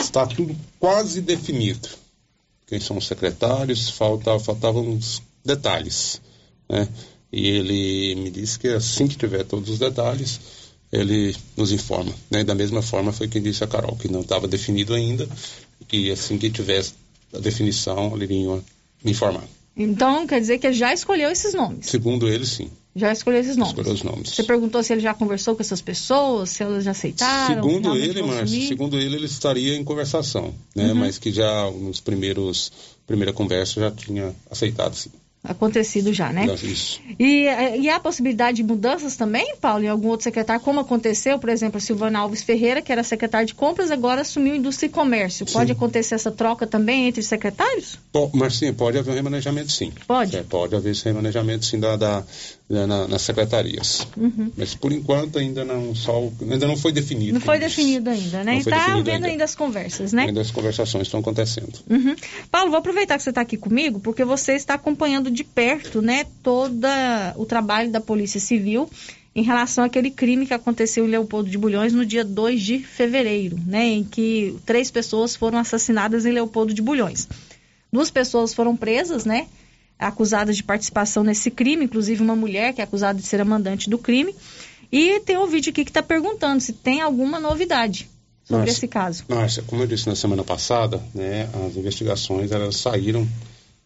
[0.00, 1.88] está tudo quase definido.
[2.66, 6.20] Quem são os secretários, falta, faltavam uns detalhes.
[6.68, 6.88] Né?
[7.32, 10.38] E ele me disse que assim que tiver todos os detalhes,
[10.92, 12.12] ele nos informa.
[12.30, 12.44] Né?
[12.44, 15.26] Da mesma forma foi quem disse a Carol, que não estava definido ainda,
[15.90, 16.94] e assim que tivesse
[17.34, 18.62] a definição, ele vinha
[19.02, 19.44] me informar.
[19.74, 21.86] Então, quer dizer que já escolheu esses nomes.
[21.86, 22.68] Segundo ele, sim.
[22.94, 23.72] Já escolheu esses nomes.
[23.72, 24.28] Escolheu os nomes.
[24.28, 27.54] Você perguntou se ele já conversou com essas pessoas, se elas já aceitaram.
[27.54, 30.88] Segundo ele, Márcio, segundo ele, ele estaria em conversação, né?
[30.88, 30.96] Uhum.
[30.96, 32.70] Mas que já nos primeiros
[33.06, 35.10] primeira conversa já tinha aceitado, sim.
[35.44, 36.46] Acontecido já, né?
[36.62, 37.00] Isso.
[37.18, 37.46] E,
[37.80, 41.78] e há possibilidade de mudanças também, Paulo, em algum outro secretário, como aconteceu, por exemplo,
[41.78, 45.44] a Silvana Alves Ferreira, que era secretária de compras, agora assumiu indústria e comércio.
[45.46, 47.98] Pode acontecer essa troca também entre secretários?
[48.12, 49.92] Po- mas sim, pode haver um remanejamento, sim.
[50.06, 50.36] Pode?
[50.36, 52.24] É, pode haver esse remanejamento, sim, da, da,
[52.72, 54.06] da- na- nas secretarias.
[54.16, 54.50] Uhum.
[54.56, 57.34] Mas por enquanto ainda não, só, ainda não foi definido.
[57.34, 57.76] Não foi disse.
[57.76, 58.58] definido ainda, né?
[58.58, 59.26] E tá definido havendo ainda.
[59.28, 60.22] ainda as conversas, né?
[60.24, 61.78] Ainda as conversações estão acontecendo.
[61.88, 62.16] Uhum.
[62.50, 66.24] Paulo, vou aproveitar que você está aqui comigo, porque você está acompanhando de perto, né,
[66.42, 66.86] todo
[67.36, 68.88] o trabalho da Polícia Civil
[69.34, 73.58] em relação àquele crime que aconteceu em Leopoldo de Bulhões no dia 2 de fevereiro,
[73.66, 77.28] né, em que três pessoas foram assassinadas em Leopoldo de Bulhões.
[77.92, 79.46] Duas pessoas foram presas, né,
[79.98, 83.88] acusadas de participação nesse crime, inclusive uma mulher que é acusada de ser a mandante
[83.88, 84.34] do crime.
[84.90, 88.10] E tem um vídeo aqui que está perguntando se tem alguma novidade
[88.44, 89.24] sobre Márcia, esse caso.
[89.28, 93.26] Márcia, como eu disse na semana passada, né, as investigações elas saíram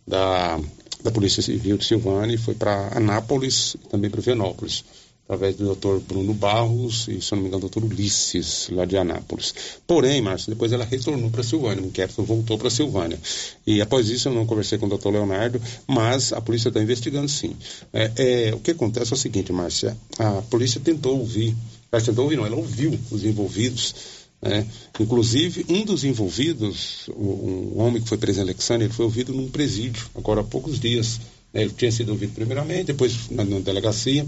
[0.07, 0.59] da,
[1.03, 4.85] da Polícia Civil de Silvânia e foi para Anápolis e também para Venópolis
[5.27, 9.53] através do doutor Bruno Barros e, se não me engano, doutor Ulisses, lá de Anápolis.
[9.85, 13.19] Porém, Márcio, depois ela retornou para Silvânia, o inquérito voltou para Silvânia.
[13.67, 17.29] E após isso eu não conversei com o doutor Leonardo, mas a polícia está investigando
[17.29, 17.57] sim.
[17.93, 21.57] É, é, o que acontece é o seguinte, Márcia, a polícia tentou ouvir,
[21.91, 23.95] ela tentou ouvir, não, ela ouviu os envolvidos,
[24.41, 24.65] né?
[25.01, 29.49] Inclusive, um dos envolvidos, um, homem que foi preso em Alexandre, ele foi ouvido num
[29.49, 31.21] presídio, agora há poucos dias.
[31.55, 34.27] Ele tinha sido ouvido primeiramente, depois na, na delegacia,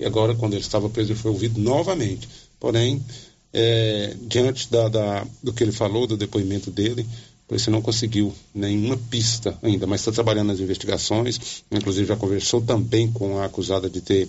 [0.00, 2.26] e agora, quando ele estava preso, ele foi ouvido novamente.
[2.58, 3.04] Porém,
[3.52, 7.06] é, diante da, da, do que ele falou, do depoimento dele,
[7.50, 11.64] a polícia não conseguiu nenhuma pista ainda, mas está trabalhando nas investigações.
[11.68, 14.28] Inclusive, já conversou também com a acusada de ter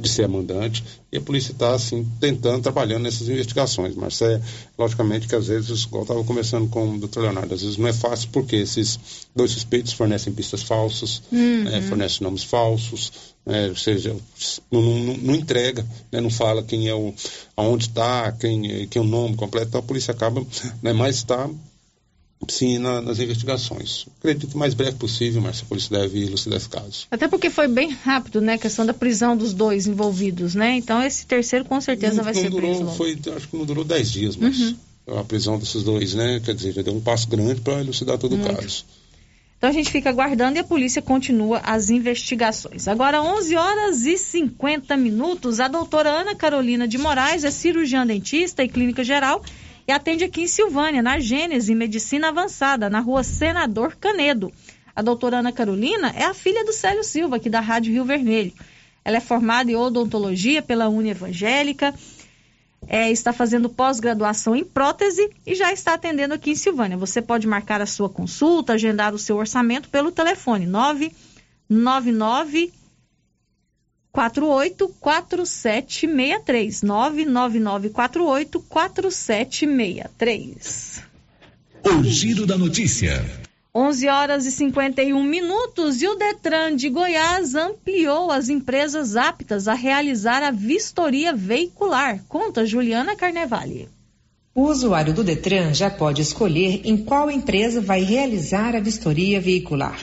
[0.00, 0.82] de ser a mandante.
[1.12, 3.94] E a polícia está, assim, tentando, trabalhando nessas investigações.
[3.94, 4.40] Mas é,
[4.76, 7.92] logicamente, que às vezes, igual estava conversando com o doutor Leonardo, às vezes não é
[7.92, 8.98] fácil porque esses
[9.36, 11.64] dois suspeitos fornecem pistas falsas, Uhum.
[11.64, 13.12] né, fornecem nomes falsos,
[13.44, 14.16] né, ou seja,
[14.72, 17.12] não, não- não entrega, né, não fala quem é o,
[17.56, 20.44] aonde está, quem, quem é o nome completo, então a polícia acaba,
[20.82, 21.48] né, mas está
[22.48, 24.06] sim na- nas investigações.
[24.18, 27.06] Acredito que o mais breve possível, mas a polícia deve elucidar esse caso.
[27.10, 28.54] Até porque foi bem rápido, né?
[28.54, 30.76] A questão da prisão dos dois envolvidos, né?
[30.76, 33.64] Então esse terceiro com certeza não, vai não ser durou, preso foi, acho que não
[33.64, 35.18] durou 10 dias, mas Uhum.
[35.18, 36.40] a prisão desses dois, né?
[36.44, 38.52] Quer dizer, já deu um passo grande para elucidar todo Muito.
[38.52, 38.84] o caso.
[39.58, 42.86] Então a gente fica aguardando e a polícia continua as investigações.
[42.86, 48.62] Agora, 11 horas e 50 minutos, a doutora Ana Carolina de Moraes é cirurgiã dentista
[48.62, 49.42] e clínica geral
[49.86, 54.52] e atende aqui em Silvânia, na Gênese Medicina Avançada, na rua Senador Canedo.
[54.94, 58.52] A doutora Ana Carolina é a filha do Célio Silva, aqui da Rádio Rio Vermelho.
[59.04, 61.94] Ela é formada em odontologia pela Uni Evangélica,
[62.88, 66.96] é, está fazendo pós-graduação em prótese e já está atendendo aqui em Silvânia.
[66.96, 72.72] Você pode marcar a sua consulta, agendar o seu orçamento pelo telefone 999
[74.16, 81.02] 48 4763 999 48 4763
[81.84, 83.22] O Giro da Notícia.
[83.74, 89.74] 11 horas e 51 minutos e o Detran de Goiás ampliou as empresas aptas a
[89.74, 92.24] realizar a vistoria veicular.
[92.26, 93.90] Conta Juliana Carnevale.
[94.54, 100.00] O usuário do Detran já pode escolher em qual empresa vai realizar a vistoria veicular.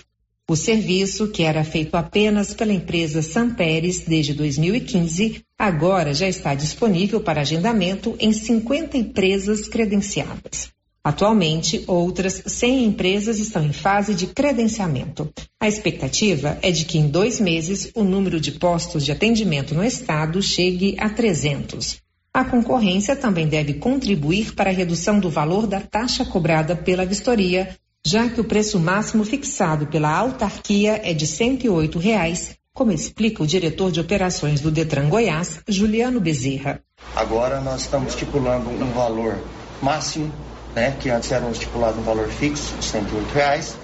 [0.49, 7.21] O serviço, que era feito apenas pela empresa Samperes desde 2015, agora já está disponível
[7.21, 10.67] para agendamento em 50 empresas credenciadas.
[11.01, 15.31] Atualmente, outras 100 empresas estão em fase de credenciamento.
[15.61, 19.83] A expectativa é de que em dois meses o número de postos de atendimento no
[19.83, 22.01] estado chegue a 300.
[22.33, 27.77] A concorrência também deve contribuir para a redução do valor da taxa cobrada pela vistoria,
[28.05, 33.47] já que o preço máximo fixado pela autarquia é de 108 reais, como explica o
[33.47, 36.81] diretor de operações do Detran Goiás, Juliano Bezerra.
[37.15, 39.37] Agora nós estamos estipulando um valor
[39.81, 40.29] máximo,
[40.75, 43.75] né, que antes era estipulado um valor fixo, de 108 reais.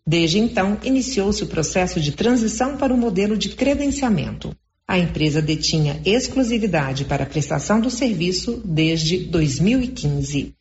[0.06, 4.54] Desde então, iniciou-se o processo de transição para o modelo de credenciamento.
[4.86, 10.54] A empresa detinha exclusividade para a prestação do serviço desde 2015.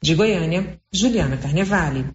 [0.00, 2.06] De Goiânia, Juliana Carnevale.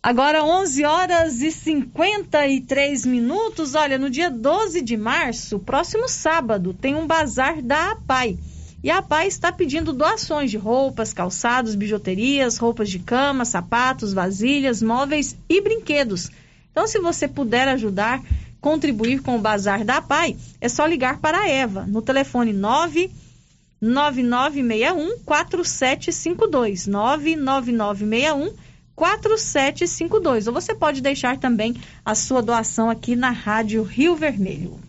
[0.00, 3.74] Agora 11 horas e 53 minutos.
[3.74, 8.38] Olha, no dia 12 de março, próximo sábado, tem um bazar da APAI.
[8.82, 14.80] E a APAI está pedindo doações de roupas, calçados, bijuterias, roupas de cama, sapatos, vasilhas,
[14.80, 16.30] móveis e brinquedos.
[16.70, 18.22] Então, se você puder ajudar,
[18.60, 23.10] contribuir com o Bazar da Pai, é só ligar para a Eva no telefone 9
[23.80, 28.67] 9961 4752 99961
[28.98, 30.48] 4752.
[30.48, 34.80] Ou você pode deixar também a sua doação aqui na Rádio Rio Vermelho.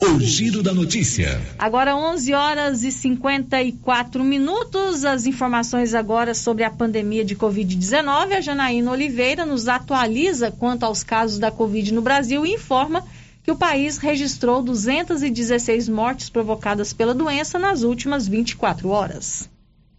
[0.00, 1.40] O Giro da Notícia.
[1.58, 5.04] Agora 11 horas e 54 minutos.
[5.04, 8.36] As informações agora sobre a pandemia de Covid-19.
[8.36, 13.04] A Janaína Oliveira nos atualiza quanto aos casos da Covid no Brasil e informa
[13.44, 19.48] que o país registrou 216 mortes provocadas pela doença nas últimas 24 horas.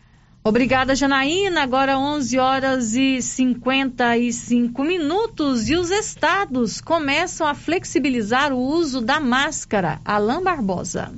[0.44, 1.64] Obrigada, Janaína.
[1.64, 9.20] Agora 11 horas e 55 minutos e os estados começam a flexibilizar o uso da
[9.20, 10.00] máscara.
[10.06, 11.12] Alain Barbosa.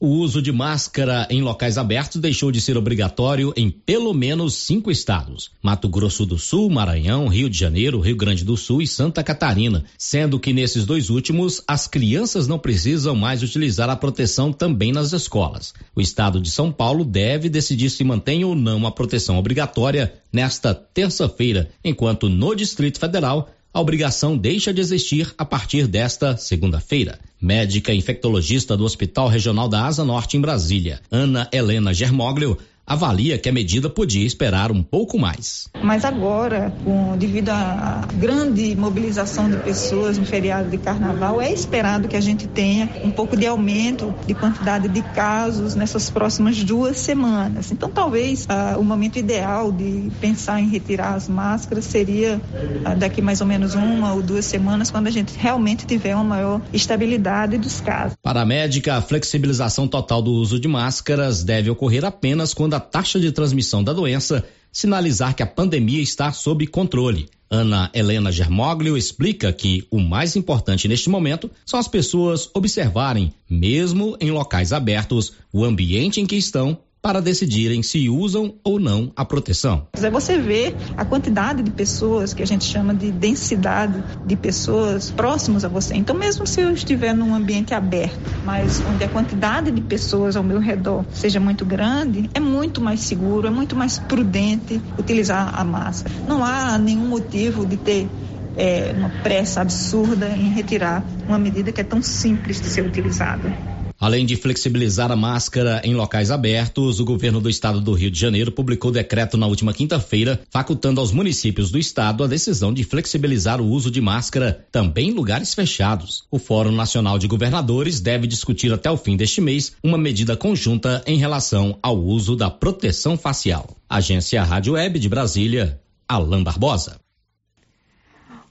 [0.00, 4.92] O uso de máscara em locais abertos deixou de ser obrigatório em pelo menos cinco
[4.92, 9.24] estados: Mato Grosso do Sul, Maranhão, Rio de Janeiro, Rio Grande do Sul e Santa
[9.24, 14.92] Catarina, sendo que nesses dois últimos as crianças não precisam mais utilizar a proteção também
[14.92, 15.74] nas escolas.
[15.96, 20.72] O estado de São Paulo deve decidir se mantém ou não a proteção obrigatória nesta
[20.72, 27.18] terça-feira, enquanto no Distrito Federal a obrigação deixa de existir a partir desta segunda-feira.
[27.40, 32.58] Médica infectologista do Hospital Regional da Asa Norte em Brasília, Ana Helena Germoglio,
[32.88, 35.68] avalia que a medida podia esperar um pouco mais.
[35.82, 42.08] Mas agora, com, devido à grande mobilização de pessoas no feriado de carnaval, é esperado
[42.08, 46.96] que a gente tenha um pouco de aumento de quantidade de casos nessas próximas duas
[46.96, 47.70] semanas.
[47.70, 52.40] Então, talvez ah, o momento ideal de pensar em retirar as máscaras seria
[52.84, 56.24] ah, daqui mais ou menos uma ou duas semanas, quando a gente realmente tiver uma
[56.24, 58.16] maior estabilidade dos casos.
[58.22, 62.77] Para a médica, a flexibilização total do uso de máscaras deve ocorrer apenas quando a
[62.80, 67.28] taxa de transmissão da doença sinalizar que a pandemia está sob controle.
[67.50, 74.16] Ana Helena Germoglio explica que o mais importante neste momento são as pessoas observarem, mesmo
[74.20, 79.24] em locais abertos, o ambiente em que estão para decidirem se usam ou não a
[79.24, 79.86] proteção.
[80.00, 85.10] É você vê a quantidade de pessoas que a gente chama de densidade de pessoas
[85.10, 85.94] próximos a você.
[85.94, 90.42] Então, mesmo se eu estiver num ambiente aberto, mas onde a quantidade de pessoas ao
[90.42, 95.64] meu redor seja muito grande, é muito mais seguro, é muito mais prudente utilizar a
[95.64, 96.14] máscara.
[96.26, 98.08] Não há nenhum motivo de ter
[98.56, 103.77] é, uma pressa absurda em retirar uma medida que é tão simples de ser utilizada.
[104.00, 108.18] Além de flexibilizar a máscara em locais abertos, o governo do estado do Rio de
[108.18, 113.60] Janeiro publicou decreto na última quinta-feira, facultando aos municípios do estado a decisão de flexibilizar
[113.60, 116.22] o uso de máscara também em lugares fechados.
[116.30, 121.02] O Fórum Nacional de Governadores deve discutir até o fim deste mês uma medida conjunta
[121.04, 123.76] em relação ao uso da proteção facial.
[123.90, 127.00] Agência Rádio Web de Brasília, Alain Barbosa.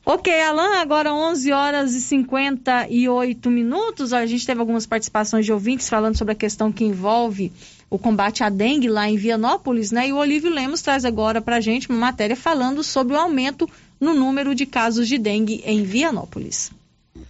[0.10, 4.14] Ok, Alan, agora 11 horas e 58 minutos.
[4.14, 7.52] A gente teve algumas participações de ouvintes falando sobre a questão que envolve
[7.90, 10.08] o combate à dengue lá em Vianópolis, né?
[10.08, 13.70] E o Olívio Lemos traz agora para a gente uma matéria falando sobre o aumento
[14.00, 16.72] no número de casos de dengue em Vianópolis.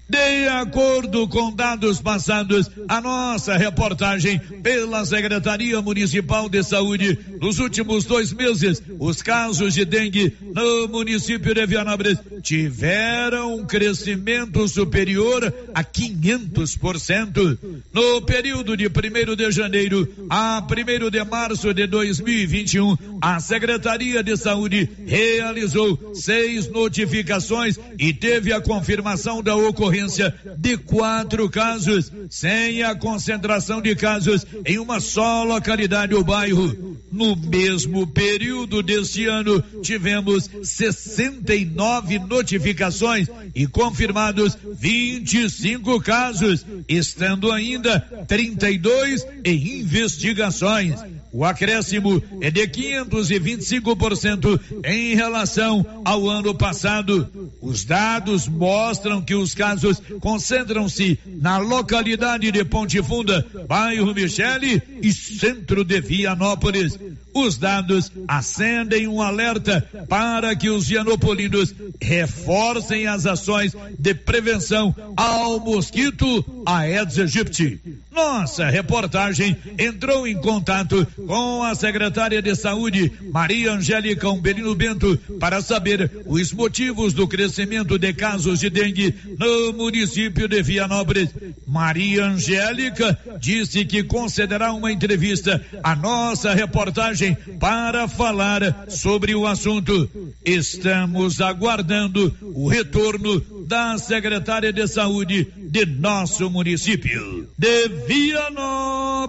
[0.09, 8.05] De acordo com dados passados, a nossa reportagem pela Secretaria Municipal de Saúde, nos últimos
[8.05, 15.83] dois meses, os casos de dengue no município de Vianópolis tiveram um crescimento superior a
[15.83, 17.57] 500%.
[17.91, 24.37] No período de 1 de janeiro a 1 de março de 2021, a Secretaria de
[24.37, 32.83] Saúde realizou seis notificações e teve a confirmação da ocorrência ocorrência de quatro casos, sem
[32.83, 36.97] a concentração de casos em uma só localidade ou bairro.
[37.11, 49.25] No mesmo período deste ano, tivemos 69 notificações e confirmados 25 casos, estando ainda 32
[49.43, 50.95] em investigações.
[51.37, 57.29] O acréscimo é de 525% em relação ao ano passado.
[57.61, 65.13] Os dados mostram que os casos concentram-se na localidade de Ponte Funda, bairro Michele e
[65.13, 66.97] centro de Vianópolis.
[67.37, 75.59] Os dados acendem um alerta para que os vianopolinos reforcem as ações de prevenção ao
[75.59, 77.79] mosquito Aedes aegypti.
[78.11, 85.61] Nossa reportagem entrou em contato com a secretária de Saúde, Maria Angélica Umbelino Bento, para
[85.61, 91.29] saber os motivos do crescimento de casos de dengue no município de Vianópolis.
[91.67, 97.26] Maria Angélica disse que concederá uma entrevista à nossa reportagem
[97.59, 100.09] para falar sobre o assunto.
[100.45, 107.47] Estamos aguardando o retorno da secretária de Saúde de nosso município.
[107.57, 109.27] De Vianópolis,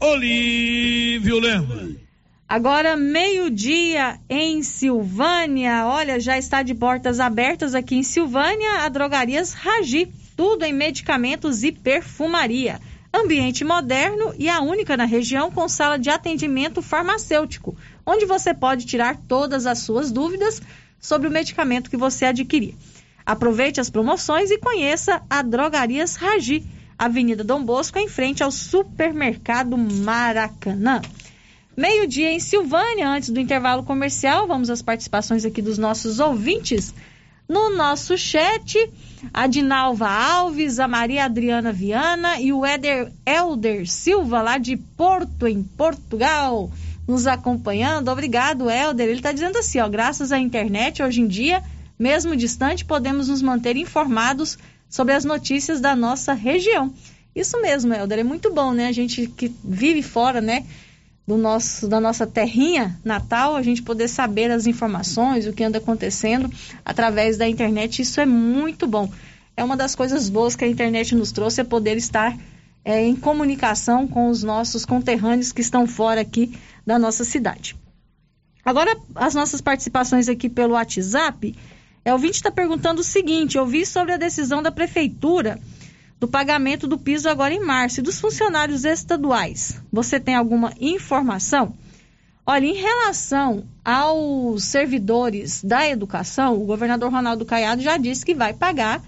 [0.00, 1.96] Olívio Lemos.
[2.48, 5.84] Agora, meio-dia em Silvânia.
[5.84, 10.08] Olha, já está de portas abertas aqui em Silvânia a Drogarias Ragi.
[10.34, 12.80] Tudo em medicamentos e perfumaria.
[13.12, 18.84] Ambiente moderno e a única na região com sala de atendimento farmacêutico, onde você pode
[18.84, 20.60] tirar todas as suas dúvidas
[21.00, 22.74] sobre o medicamento que você adquirir.
[23.24, 26.64] Aproveite as promoções e conheça a Drogarias Ragi,
[26.98, 31.00] Avenida Dom Bosco, em frente ao Supermercado Maracanã.
[31.76, 36.92] Meio-dia em Silvânia, antes do intervalo comercial, vamos às participações aqui dos nossos ouvintes.
[37.48, 38.76] No nosso chat,
[39.32, 45.46] a Dinalva Alves, a Maria Adriana Viana e o Éder Elder Silva, lá de Porto,
[45.46, 46.70] em Portugal,
[47.06, 48.10] nos acompanhando.
[48.10, 49.08] Obrigado, Elder.
[49.08, 51.62] Ele está dizendo assim, ó, graças à internet, hoje em dia,
[51.98, 54.58] mesmo distante, podemos nos manter informados
[54.88, 56.92] sobre as notícias da nossa região.
[57.34, 58.88] Isso mesmo, Helder, é muito bom, né?
[58.88, 60.64] A gente que vive fora, né?
[61.28, 65.76] Do nosso, da nossa terrinha natal, a gente poder saber as informações, o que anda
[65.76, 66.50] acontecendo
[66.82, 68.00] através da internet.
[68.00, 69.12] Isso é muito bom.
[69.54, 72.34] É uma das coisas boas que a internet nos trouxe, é poder estar
[72.82, 77.76] é, em comunicação com os nossos conterrâneos que estão fora aqui da nossa cidade.
[78.64, 81.54] Agora, as nossas participações aqui pelo WhatsApp.
[82.06, 85.60] É, o ouvinte está perguntando o seguinte: eu vi sobre a decisão da prefeitura
[86.20, 89.80] do pagamento do piso agora em março e dos funcionários estaduais.
[89.92, 91.74] Você tem alguma informação?
[92.44, 98.54] Olha, em relação aos servidores da educação, o governador Ronaldo Caiado já disse que vai
[98.54, 99.02] pagar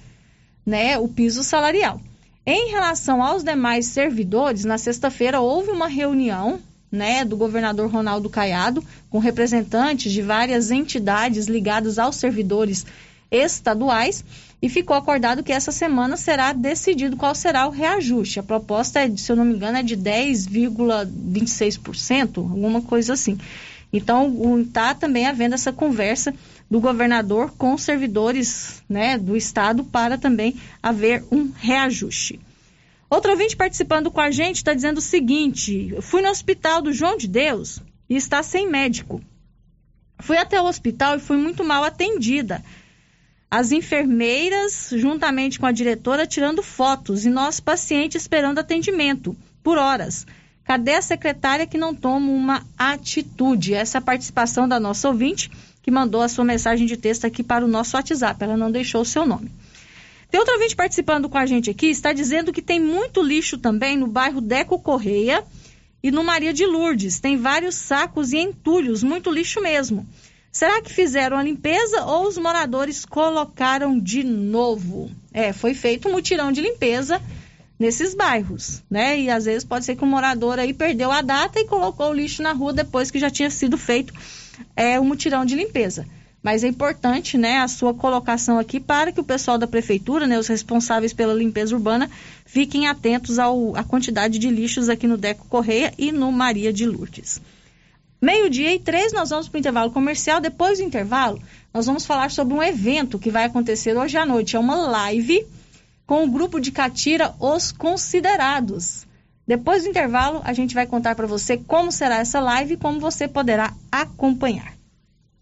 [0.65, 2.01] né, o piso salarial.
[2.45, 8.85] Em relação aos demais servidores, na sexta-feira houve uma reunião né, do governador Ronaldo Caiado
[9.09, 12.85] com representantes de várias entidades ligadas aos servidores
[13.31, 14.24] estaduais
[14.62, 18.39] e ficou acordado que essa semana será decidido qual será o reajuste.
[18.39, 23.39] A proposta, é, se eu não me engano, é de 10,26%, alguma coisa assim.
[23.93, 26.33] Então, está também havendo essa conversa
[26.70, 32.39] do governador com servidores né, do Estado para também haver um reajuste.
[33.09, 37.16] Outro ouvinte participando com a gente está dizendo o seguinte: fui no hospital do João
[37.16, 39.20] de Deus e está sem médico.
[40.20, 42.62] Fui até o hospital e fui muito mal atendida
[43.51, 50.27] as enfermeiras, juntamente com a diretora, tirando fotos e nós, pacientes, esperando atendimento por horas.
[50.65, 53.75] Cadê a secretária que não toma uma atitude?
[53.75, 55.51] Essa é a participação da nossa ouvinte,
[55.83, 58.45] que mandou a sua mensagem de texto aqui para o nosso WhatsApp.
[58.45, 59.51] Ela não deixou o seu nome.
[60.31, 63.97] Tem outro ouvinte participando com a gente aqui, está dizendo que tem muito lixo também
[63.97, 65.43] no bairro Deco Correia
[66.01, 67.19] e no Maria de Lourdes.
[67.19, 70.07] Tem vários sacos e entulhos, muito lixo mesmo.
[70.53, 75.09] Será que fizeram a limpeza ou os moradores colocaram de novo?
[75.33, 77.23] É, foi feito um mutirão de limpeza
[77.79, 79.19] nesses bairros, né?
[79.19, 82.13] E às vezes pode ser que o morador aí perdeu a data e colocou o
[82.13, 84.13] lixo na rua depois que já tinha sido feito
[84.75, 86.05] é, o mutirão de limpeza.
[86.43, 90.39] Mas é importante, né, a sua colocação aqui para que o pessoal da prefeitura, né,
[90.39, 92.11] os responsáveis pela limpeza urbana,
[92.45, 96.87] fiquem atentos ao, à quantidade de lixos aqui no Deco Correia e no Maria de
[96.87, 97.41] Lourdes.
[98.21, 100.41] Meio-dia e três, nós vamos para o intervalo comercial.
[100.41, 101.41] Depois do intervalo,
[101.73, 104.57] nós vamos falar sobre um evento que vai acontecer hoje à noite.
[104.57, 105.47] É uma live
[106.07, 109.07] com o grupo de Catira Os Considerados.
[109.47, 113.01] Depois do intervalo, a gente vai contar para você como será essa live e como
[113.01, 114.75] você poderá acompanhar.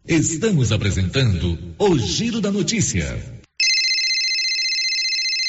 [0.07, 3.38] Estamos apresentando o Giro da Notícia.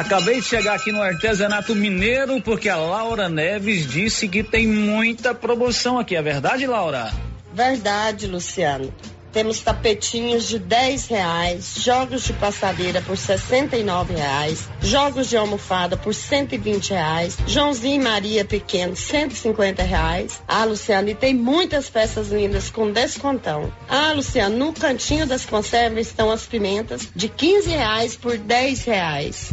[0.00, 5.34] Acabei de chegar aqui no artesanato mineiro porque a Laura Neves disse que tem muita
[5.34, 6.16] promoção aqui.
[6.16, 7.12] É verdade, Laura?
[7.52, 8.90] Verdade, Luciano.
[9.30, 16.14] Temos tapetinhos de 10 reais, jogos de passadeira por 69 reais, jogos de almofada por
[16.14, 20.40] 120 reais, Joãozinho e Maria Pequeno 150 reais.
[20.48, 23.70] Ah, Luciano, e tem muitas peças lindas com descontão.
[23.86, 29.52] Ah, Luciano, no cantinho das conservas estão as pimentas de 15 reais por 10 reais.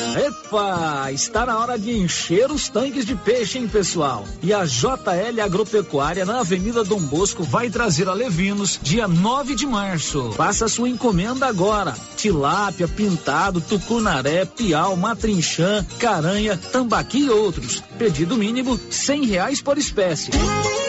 [0.15, 4.25] Epa, está na hora de encher os tanques de peixe, hein, pessoal?
[4.43, 9.65] E a JL Agropecuária na Avenida Dom Bosco vai trazer a Levinos dia 9 de
[9.65, 10.33] março.
[10.33, 11.95] Faça sua encomenda agora.
[12.17, 17.81] Tilápia, pintado, tucunaré, piau, matrinchã, caranha, tambaqui e outros.
[17.97, 20.31] Pedido mínimo cem reais por espécie.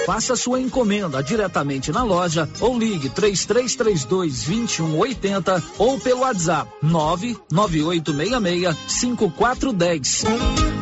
[0.05, 10.82] Faça sua encomenda diretamente na loja ou ligue 3332 2180 ou pelo WhatsApp 99866 5410.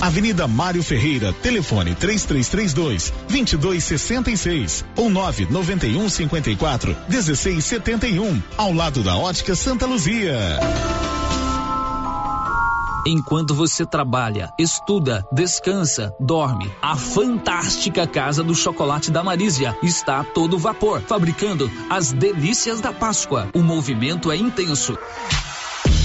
[0.00, 9.86] Avenida Mário Ferreira, telefone 3332 2266 ou 991 54 1671, ao lado da Ótica Santa
[9.86, 10.38] Luzia.
[13.06, 20.24] Enquanto você trabalha, estuda, descansa, dorme, a fantástica Casa do Chocolate da Marísia está a
[20.24, 23.50] todo vapor, fabricando as delícias da Páscoa.
[23.54, 24.96] O movimento é intenso.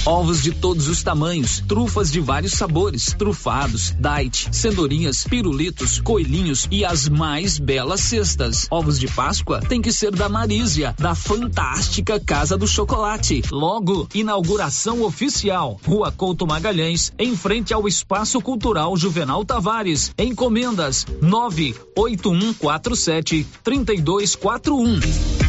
[0.05, 6.85] Ovos de todos os tamanhos, trufas de vários sabores, trufados, date, cenourinhas, pirulitos, coelhinhos e
[6.85, 8.67] as mais belas cestas.
[8.71, 13.43] Ovos de Páscoa tem que ser da Marísia, da fantástica Casa do Chocolate.
[13.51, 15.79] Logo, inauguração oficial.
[15.85, 20.13] Rua Couto Magalhães, em frente ao Espaço Cultural Juvenal Tavares.
[20.17, 25.48] Encomendas 98147 3241.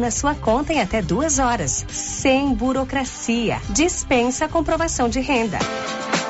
[0.01, 3.61] na sua conta em até duas horas, sem burocracia.
[3.69, 5.59] Dispensa a comprovação de renda.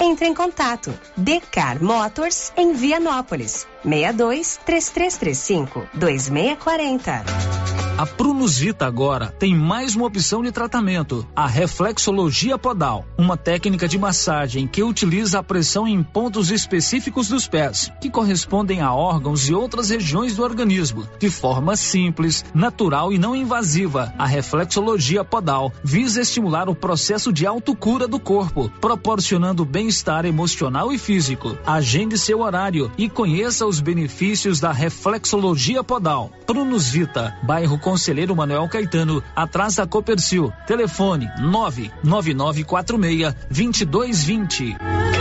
[0.02, 0.94] Entre em contato.
[1.16, 3.66] Decar Motors em Vianópolis.
[3.84, 7.72] 62 3335 2640.
[8.02, 13.88] A Prunus Vita agora tem mais uma opção de tratamento, a reflexologia podal, uma técnica
[13.88, 19.48] de massagem que utiliza a pressão em pontos específicos dos pés, que correspondem a órgãos
[19.48, 24.12] e outras regiões do organismo, de forma simples, natural e não invasiva.
[24.18, 30.98] A reflexologia podal visa estimular o processo de autocura do corpo, proporcionando bem-estar emocional e
[30.98, 31.56] físico.
[31.68, 36.30] Agende seu horário e conheça os benefícios da reflexologia podal.
[36.46, 40.52] Prunus Vita, bairro Conselheiro Manuel Caetano, atrás da Copercil.
[40.68, 45.21] Telefone 99946 2220.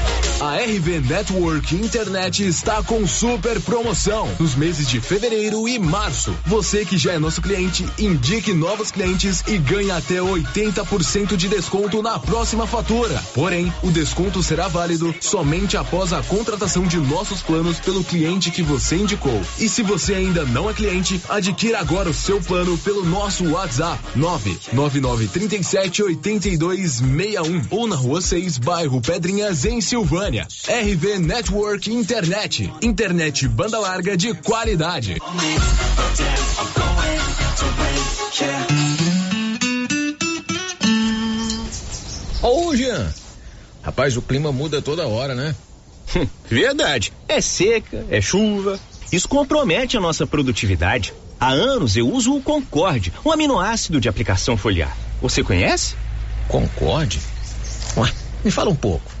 [0.41, 6.35] A RV Network Internet está com super promoção nos meses de fevereiro e março.
[6.47, 12.01] Você que já é nosso cliente, indique novos clientes e ganhe até 80% de desconto
[12.01, 13.21] na próxima fatura.
[13.35, 18.63] Porém, o desconto será válido somente após a contratação de nossos planos pelo cliente que
[18.63, 19.39] você indicou.
[19.59, 24.01] E se você ainda não é cliente, adquira agora o seu plano pelo nosso WhatsApp
[24.15, 30.30] 99937 8261 ou na Rua 6, bairro Pedrinhas, em Silvânia.
[30.39, 32.71] RV Network Internet.
[32.81, 35.17] Internet banda larga de qualidade.
[42.41, 43.13] Ô, Jean.
[43.83, 45.53] Rapaz, o clima muda toda hora, né?
[46.49, 47.11] Verdade.
[47.27, 48.79] É seca, é chuva.
[49.11, 51.13] Isso compromete a nossa produtividade.
[51.39, 54.95] Há anos eu uso o Concorde, um aminoácido de aplicação foliar.
[55.21, 55.95] Você conhece?
[56.47, 57.19] Concorde?
[57.97, 58.09] Ué,
[58.45, 59.20] me fala um pouco.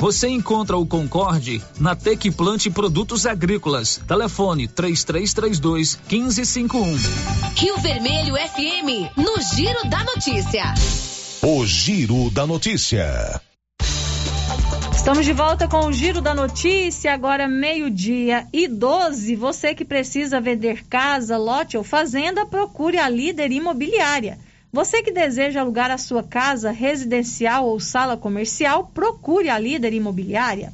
[0.00, 4.00] Você encontra o Concorde na Tec Plante Produtos Agrícolas.
[4.06, 6.96] Telefone 3332 1551.
[7.56, 10.74] Rio Vermelho FM, no Giro da Notícia.
[11.42, 13.40] O Giro da Notícia.
[14.94, 19.36] Estamos de volta com o Giro da Notícia, agora meio-dia e 12.
[19.36, 24.38] Você que precisa vender casa, lote ou fazenda, procure a líder imobiliária.
[24.74, 30.72] Você que deseja alugar a sua casa residencial ou sala comercial, procure a Líder Imobiliária.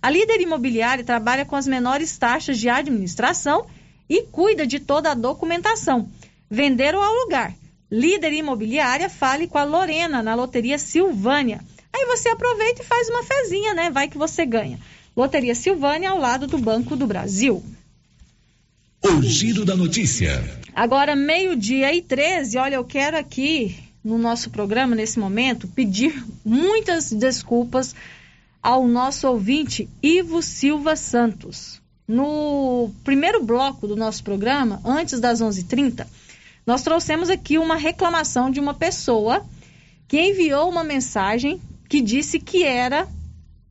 [0.00, 3.66] A Líder Imobiliária trabalha com as menores taxas de administração
[4.08, 6.08] e cuida de toda a documentação.
[6.50, 7.54] Vender ou alugar.
[7.90, 11.60] Líder Imobiliária, fale com a Lorena na Loteria Silvânia.
[11.92, 13.90] Aí você aproveita e faz uma fezinha, né?
[13.90, 14.80] Vai que você ganha.
[15.14, 17.62] Loteria Silvânia ao lado do Banco do Brasil.
[19.04, 20.42] O Giro da Notícia.
[20.74, 27.10] Agora, meio-dia e 13, olha, eu quero aqui no nosso programa, nesse momento, pedir muitas
[27.12, 27.96] desculpas
[28.62, 31.82] ao nosso ouvinte Ivo Silva Santos.
[32.06, 36.06] No primeiro bloco do nosso programa, antes das 11h30,
[36.64, 39.44] nós trouxemos aqui uma reclamação de uma pessoa
[40.06, 43.08] que enviou uma mensagem que disse que era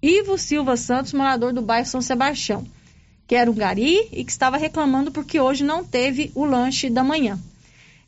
[0.01, 2.67] Ivo Silva Santos, morador do bairro São Sebastião,
[3.31, 7.01] que era um gari e que estava reclamando porque hoje não teve o lanche da
[7.01, 7.39] manhã.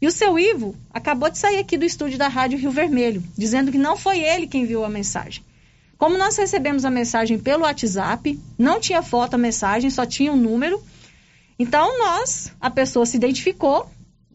[0.02, 3.72] E o seu Ivo acabou de sair aqui do estúdio da Rádio Rio Vermelho, dizendo
[3.72, 5.42] que não foi ele quem enviou a mensagem.
[5.98, 10.36] Como nós recebemos a mensagem pelo WhatsApp, não tinha foto a mensagem, só tinha um
[10.36, 10.84] número.
[11.58, 13.90] Então nós, a pessoa se identificou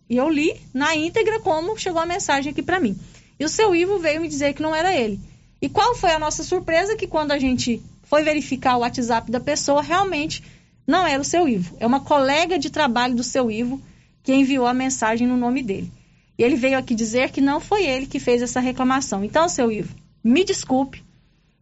[0.09, 2.99] e eu li na íntegra como chegou a mensagem aqui para mim.
[3.39, 5.21] E o seu Ivo veio me dizer que não era ele.
[5.61, 6.97] E qual foi a nossa surpresa?
[6.97, 10.43] Que quando a gente foi verificar o WhatsApp da pessoa, realmente
[10.89, 11.77] não era o seu Ivo.
[11.79, 13.79] É uma colega de trabalho do seu Ivo
[14.23, 15.93] que enviou a mensagem no nome dele.
[16.39, 19.23] E ele veio aqui dizer que não foi ele que fez essa reclamação.
[19.23, 19.95] Então, seu Ivo,
[20.25, 21.05] me desculpe.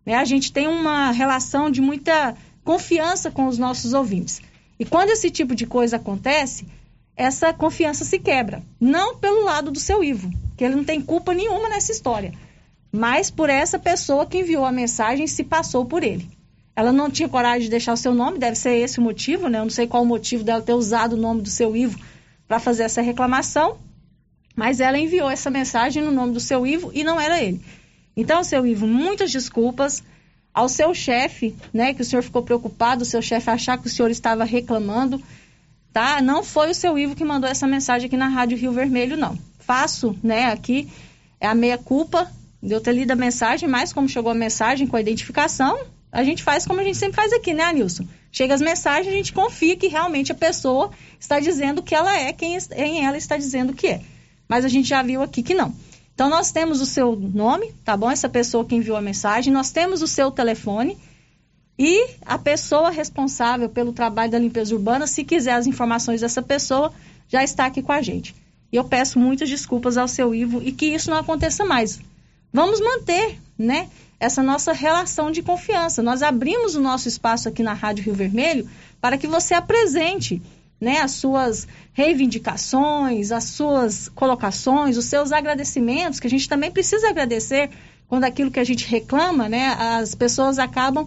[0.05, 0.15] Né?
[0.15, 4.40] A gente tem uma relação de muita confiança com os nossos ouvintes.
[4.78, 6.69] E quando esse tipo de coisa acontece,
[7.16, 8.62] essa confiança se quebra.
[8.78, 12.32] Não pelo lado do seu Ivo, que ele não tem culpa nenhuma nessa história,
[12.93, 16.35] mas por essa pessoa que enviou a mensagem e se passou por ele.
[16.77, 19.59] Ela não tinha coragem de deixar o seu nome, deve ser esse o motivo, né?
[19.59, 21.98] Eu não sei qual o motivo dela ter usado o nome do seu Ivo
[22.47, 23.78] para fazer essa reclamação,
[24.55, 27.61] mas ela enviou essa mensagem no nome do seu Ivo e não era ele.
[28.15, 30.05] Então, seu Ivo, muitas desculpas
[30.53, 33.90] ao seu chefe, né, que o senhor ficou preocupado, o seu chefe achar que o
[33.90, 35.23] senhor estava reclamando
[35.97, 36.20] tá?
[36.20, 39.35] Não foi o seu Ivo que mandou essa mensagem aqui na Rádio Rio Vermelho, não.
[39.59, 40.90] Faço, né, aqui
[41.40, 42.31] é a meia culpa
[42.62, 45.74] de eu ter lido a mensagem, mas como chegou a mensagem com a identificação,
[46.16, 48.06] a gente faz como a gente sempre faz aqui, né, Anilson?
[48.32, 50.90] Chega as mensagens, a gente confia que realmente a pessoa
[51.20, 54.01] está dizendo que ela é quem, quem ela está dizendo que é.
[54.48, 55.74] Mas a gente já viu aqui que não.
[56.14, 58.10] Então nós temos o seu nome, tá bom?
[58.10, 60.97] Essa pessoa que enviou a mensagem, nós temos o seu telefone
[61.78, 66.94] e a pessoa responsável pelo trabalho da limpeza urbana, se quiser as informações dessa pessoa,
[67.28, 68.34] já está aqui com a gente.
[68.72, 72.01] E eu peço muitas desculpas ao seu Ivo e que isso não aconteça mais.
[72.51, 76.02] Vamos manter, né, essa nossa relação de confiança.
[76.02, 78.68] Nós abrimos o nosso espaço aqui na Rádio Rio Vermelho
[79.01, 80.43] para que você apresente,
[80.80, 87.09] né, as suas reivindicações, as suas colocações, os seus agradecimentos, que a gente também precisa
[87.09, 87.70] agradecer
[88.09, 91.06] quando aquilo que a gente reclama, né, as pessoas acabam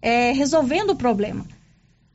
[0.00, 1.46] é, resolvendo o problema.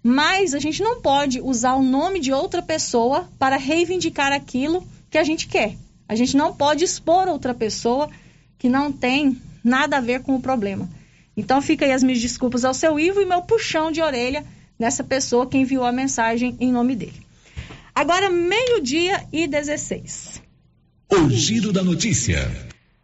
[0.03, 5.17] Mas a gente não pode usar o nome de outra pessoa para reivindicar aquilo que
[5.17, 5.75] a gente quer.
[6.07, 8.09] A gente não pode expor outra pessoa
[8.57, 10.89] que não tem nada a ver com o problema.
[11.35, 14.43] Então fica aí as minhas desculpas ao seu Ivo e meu puxão de orelha
[14.77, 17.25] nessa pessoa que enviou a mensagem em nome dele.
[17.93, 20.41] Agora, meio-dia e 16.
[21.09, 22.51] O giro da notícia.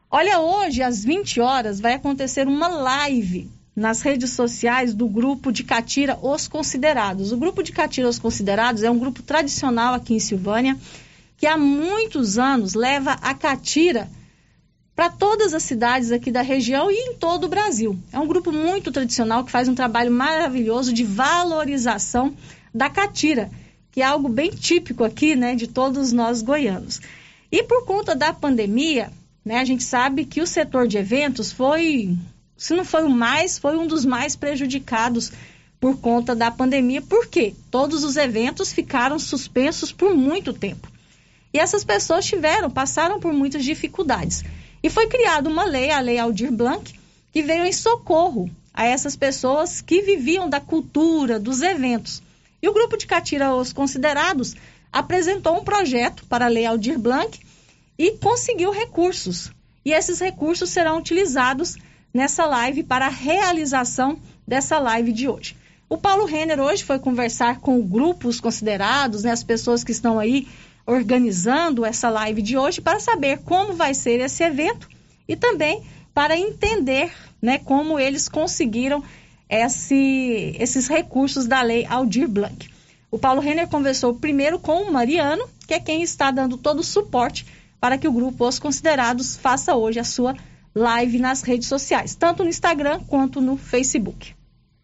[0.09, 5.63] Olha, hoje às 20 horas vai acontecer uma live nas redes sociais do grupo de
[5.63, 7.31] Catira Os Considerados.
[7.31, 10.77] O grupo de Catira Os Considerados é um grupo tradicional aqui em Silvânia
[11.38, 14.07] que há muitos anos leva a catira
[14.95, 17.98] para todas as cidades aqui da região e em todo o Brasil.
[18.11, 22.36] É um grupo muito tradicional que faz um trabalho maravilhoso de valorização
[22.74, 23.49] da catira,
[23.91, 27.02] que é algo bem típico aqui, né, de todos nós goianos.
[27.52, 29.11] E por conta da pandemia,
[29.44, 32.18] né, a gente sabe que o setor de eventos foi
[32.64, 35.32] se não foi o mais, foi um dos mais prejudicados
[35.80, 40.88] por conta da pandemia, porque todos os eventos ficaram suspensos por muito tempo.
[41.53, 44.45] E essas pessoas tiveram, passaram por muitas dificuldades.
[44.84, 46.93] E foi criada uma lei, a Lei Aldir Blanc,
[47.31, 52.22] que veio em socorro a essas pessoas que viviam da cultura, dos eventos.
[52.61, 54.55] E o grupo de Catira Os Considerados
[54.91, 57.39] apresentou um projeto para a Lei Aldir Blanc
[57.97, 59.51] e conseguiu recursos.
[59.85, 61.77] E esses recursos serão utilizados
[62.14, 65.55] nessa live para a realização dessa live de hoje.
[65.89, 70.47] O Paulo Renner hoje foi conversar com grupos considerados, né, as pessoas que estão aí
[70.85, 74.88] organizando essa live de hoje para saber como vai ser esse evento
[75.27, 75.81] e também
[76.14, 77.11] para entender
[77.41, 79.03] né, como eles conseguiram
[79.49, 82.69] esse, esses recursos da lei Aldir Blanc.
[83.10, 86.84] O Paulo Renner conversou primeiro com o Mariano, que é quem está dando todo o
[86.84, 87.45] suporte
[87.80, 90.35] para que o grupo Os Considerados faça hoje a sua
[90.73, 94.35] live nas redes sociais, tanto no Instagram quanto no Facebook.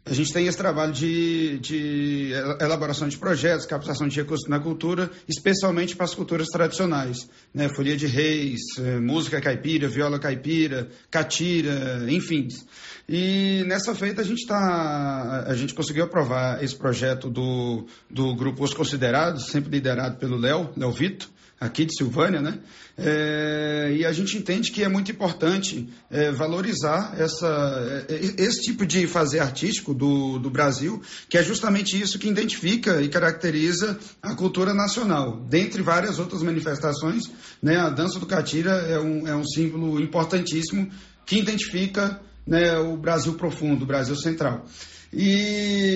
[0.09, 5.11] A gente tem esse trabalho de, de, elaboração de projetos, captação de recursos na cultura,
[5.27, 7.29] especialmente para as culturas tradicionais.
[7.53, 7.69] Né?
[7.69, 12.47] Folia de reis, eh, música caipira, viola caipira, catira, enfim.
[13.07, 18.63] E nessa feita a gente tá, a gente conseguiu aprovar esse projeto do, do grupo
[18.63, 21.29] Os Considerados, sempre liderado pelo Léo, Léo Vito,
[21.59, 22.59] aqui de Silvânia, né?
[22.97, 28.85] É, e a gente entende que é muito importante é, valorizar essa, é, esse tipo
[28.85, 34.35] de fazer artístico do, do Brasil, que é justamente isso que identifica e caracteriza a
[34.35, 35.39] cultura nacional.
[35.49, 37.23] Dentre várias outras manifestações,
[37.61, 40.89] né, a dança do Catira é um, é um símbolo importantíssimo
[41.25, 44.65] que identifica né, o Brasil profundo, o Brasil central.
[45.11, 45.88] E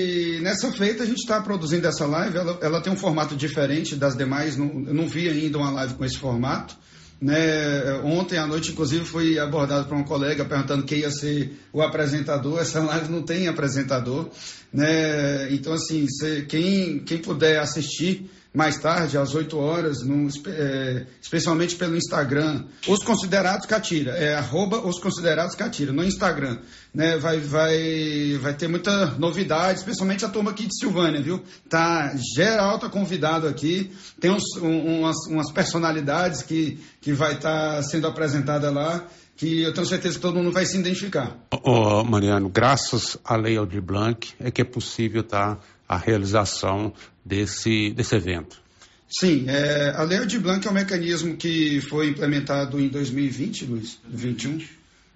[0.53, 4.15] nessa feita a gente está produzindo essa live, ela, ela, tem um formato diferente das
[4.15, 6.75] demais, não, eu não vi ainda uma live com esse formato.
[7.19, 8.01] Né?
[8.03, 12.59] Ontem à noite, inclusive, fui abordado por um colega perguntando quem ia ser o apresentador.
[12.59, 14.29] Essa live não tem apresentador.
[14.71, 15.51] Né?
[15.53, 16.05] Então, assim,
[16.47, 22.65] quem, quem puder assistir mais tarde, às 8 horas, no, é, especialmente pelo Instagram.
[22.87, 26.59] Os Considerados Catira, é arroba Os Considerados Catira, no Instagram.
[26.93, 31.41] Né, vai, vai, vai ter muita novidade, especialmente a turma aqui de Silvânia, viu?
[31.67, 37.77] Tá, geral tá convidado aqui, tem uns, um, umas, umas personalidades que, que vai estar
[37.77, 41.35] tá sendo apresentada lá, que eu tenho certeza que todo mundo vai se identificar.
[41.63, 45.57] Oh, Mariano, graças à Lei Aldir Blanc é que é possível tá,
[45.89, 46.93] a realização
[47.25, 48.61] desse, desse evento.
[49.09, 53.99] Sim, é, a Lei de Blanc é um mecanismo que foi implementado em 2020, Luiz,
[54.09, 54.59] 21,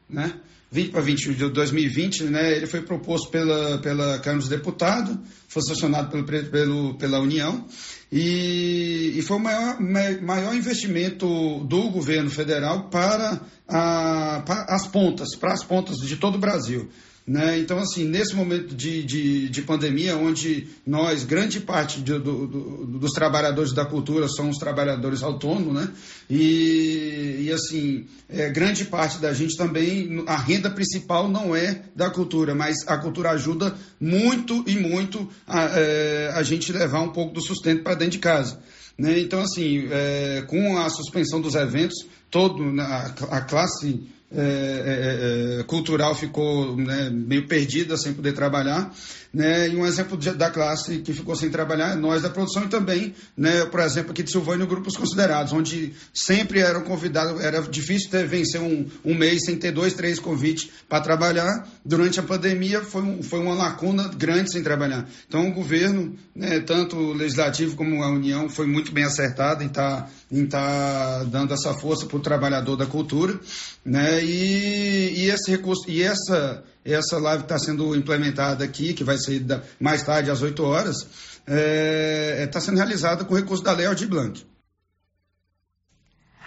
[0.10, 0.34] né?
[0.70, 2.58] 20 para 21 de 2020, né?
[2.58, 5.18] Ele foi proposto pela, pela Câmara dos Deputados,
[5.48, 7.66] foi sancionado pelo, pelo, pela União
[8.12, 15.36] e, e foi o maior, maior investimento do governo federal para, a, para as pontas,
[15.36, 16.90] para as pontas de todo o Brasil.
[17.28, 17.60] Né?
[17.60, 22.86] Então, assim, nesse momento de, de, de pandemia, onde nós, grande parte do, do, do,
[23.00, 25.90] dos trabalhadores da cultura são os trabalhadores autônomos, né?
[26.30, 32.10] E, e assim, é, grande parte da gente também, a renda principal não é da
[32.10, 37.34] cultura, mas a cultura ajuda muito e muito a, é, a gente levar um pouco
[37.34, 38.58] do sustento para dentro de casa.
[38.98, 39.20] Né?
[39.20, 45.64] Então, assim, é, com a suspensão dos eventos, todo a, a classe é, é, é,
[45.64, 48.94] cultural ficou né, meio perdida sem poder trabalhar.
[49.34, 52.64] Né, e um exemplo de, da classe que ficou sem trabalhar é nós da produção
[52.64, 57.62] e também, né, por exemplo, aqui de Silvânia, grupos considerados, onde sempre eram convidados, era
[57.62, 61.68] difícil ter, vencer um, um mês sem ter dois, três convites para trabalhar.
[61.86, 65.08] Durante a pandemia foi, um, foi uma lacuna grande sem trabalhar.
[65.28, 69.68] Então o governo, né, tanto o legislativo como a União, foi muito bem acertado em
[69.68, 73.40] estar tá, em tá dando essa força para o trabalhador da cultura.
[73.86, 76.64] Né, e, e esse recurso, e essa
[76.94, 79.44] essa live está sendo implementada aqui, que vai ser
[79.80, 81.10] mais tarde às 8 horas, está
[81.48, 84.46] é, é tá sendo realizada com recurso da Lei Aldir Blanc.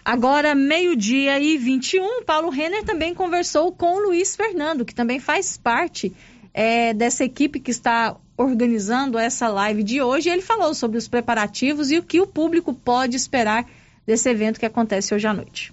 [0.03, 5.59] Agora, meio-dia e 21, Paulo Renner também conversou com o Luiz Fernando, que também faz
[5.59, 6.15] parte
[6.55, 10.31] é, dessa equipe que está organizando essa live de hoje.
[10.31, 13.67] Ele falou sobre os preparativos e o que o público pode esperar
[14.07, 15.73] desse evento que acontece hoje à noite.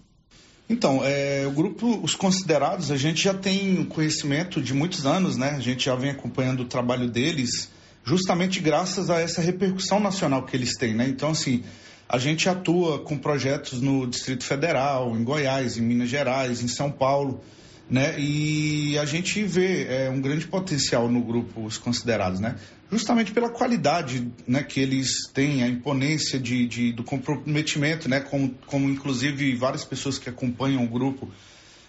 [0.69, 5.52] Então, é, o grupo Os Considerados, a gente já tem conhecimento de muitos anos, né?
[5.52, 7.69] A gente já vem acompanhando o trabalho deles,
[8.03, 11.07] justamente graças a essa repercussão nacional que eles têm, né?
[11.07, 11.64] Então, assim,
[12.10, 16.91] a gente atua com projetos no Distrito Federal, em Goiás, em Minas Gerais, em São
[16.91, 17.41] Paulo,
[17.89, 18.19] né?
[18.19, 22.55] E a gente vê é, um grande potencial no grupo Os Considerados, né?
[22.91, 28.55] justamente pela qualidade né, que eles têm, a imponência de, de, do comprometimento, né, como,
[28.65, 31.30] como inclusive várias pessoas que acompanham o grupo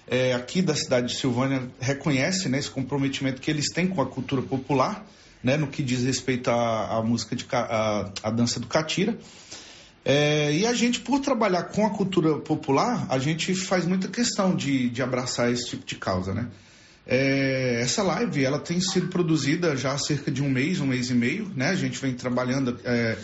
[0.08, 4.06] é, aqui da cidade de Silvânia reconhecem né, esse comprometimento que eles têm com a
[4.06, 5.06] cultura popular,
[5.42, 9.16] né, no que diz respeito à, à música de a, a dança do catira.
[10.04, 14.54] É, e a gente, por trabalhar com a cultura popular, a gente faz muita questão
[14.54, 16.48] de, de abraçar esse tipo de causa, né?
[17.06, 21.08] É, essa live ela tem sido produzida já há cerca de um mês, um mês
[21.08, 21.70] e meio, né?
[21.70, 23.16] A gente vem trabalhando é,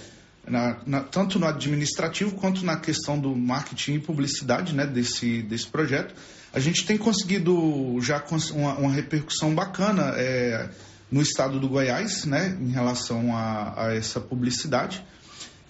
[0.47, 4.87] na, na, tanto no administrativo quanto na questão do marketing e publicidade, né?
[4.87, 6.15] Desse, desse projeto.
[6.53, 8.25] A gente tem conseguido já
[8.55, 10.71] uma, uma repercussão bacana é,
[11.11, 12.57] no estado do Goiás, né?
[12.61, 15.05] Em relação a, a essa publicidade.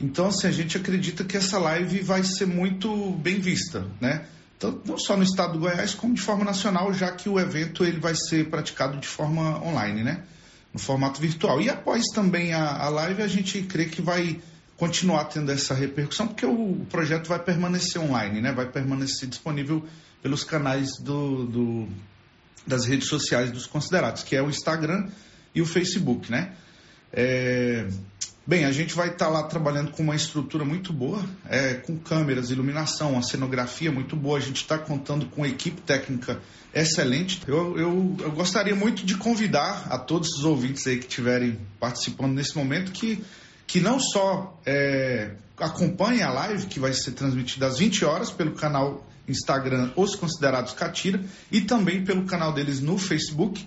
[0.00, 4.26] Então, assim, a gente acredita que essa live vai ser muito bem vista, né?
[4.56, 7.84] Então, não só no estado do Goiás, como de forma nacional, já que o evento
[7.84, 10.22] ele vai ser praticado de forma online, né?
[10.72, 11.60] No formato virtual.
[11.60, 14.40] E após também a, a live, a gente crê que vai
[14.76, 18.52] continuar tendo essa repercussão, porque o, projeto vai permanecer online, né?
[18.52, 19.84] Vai permanecer disponível
[20.22, 21.88] pelos canais do, do,
[22.66, 25.08] das redes sociais dos considerados, que é o Instagram
[25.54, 26.52] e o Facebook, né?
[27.16, 27.86] É,
[28.46, 31.96] Bem, a gente vai estar tá lá trabalhando com uma estrutura muito boa, é, com
[31.96, 34.36] câmeras, iluminação, uma cenografia muito boa.
[34.36, 36.38] A gente está contando com uma equipe técnica
[36.74, 37.40] excelente.
[37.46, 42.34] Eu, eu, eu, gostaria muito de convidar a todos os ouvintes aí que estiverem participando
[42.34, 43.24] nesse momento que,
[43.66, 48.52] que não só é, acompanhe a live, que vai ser transmitida às 20 horas pelo
[48.52, 51.18] canal Instagram Os Considerados Catira
[51.50, 53.66] e também pelo canal deles no Facebook,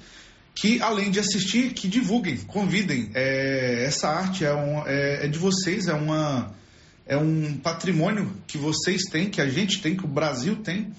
[0.58, 3.12] que além de assistir, que divulguem, convidem.
[3.14, 6.52] É, essa arte é, um, é, é de vocês, é uma
[7.06, 10.92] é um patrimônio que vocês têm, que a gente tem, que o Brasil tem.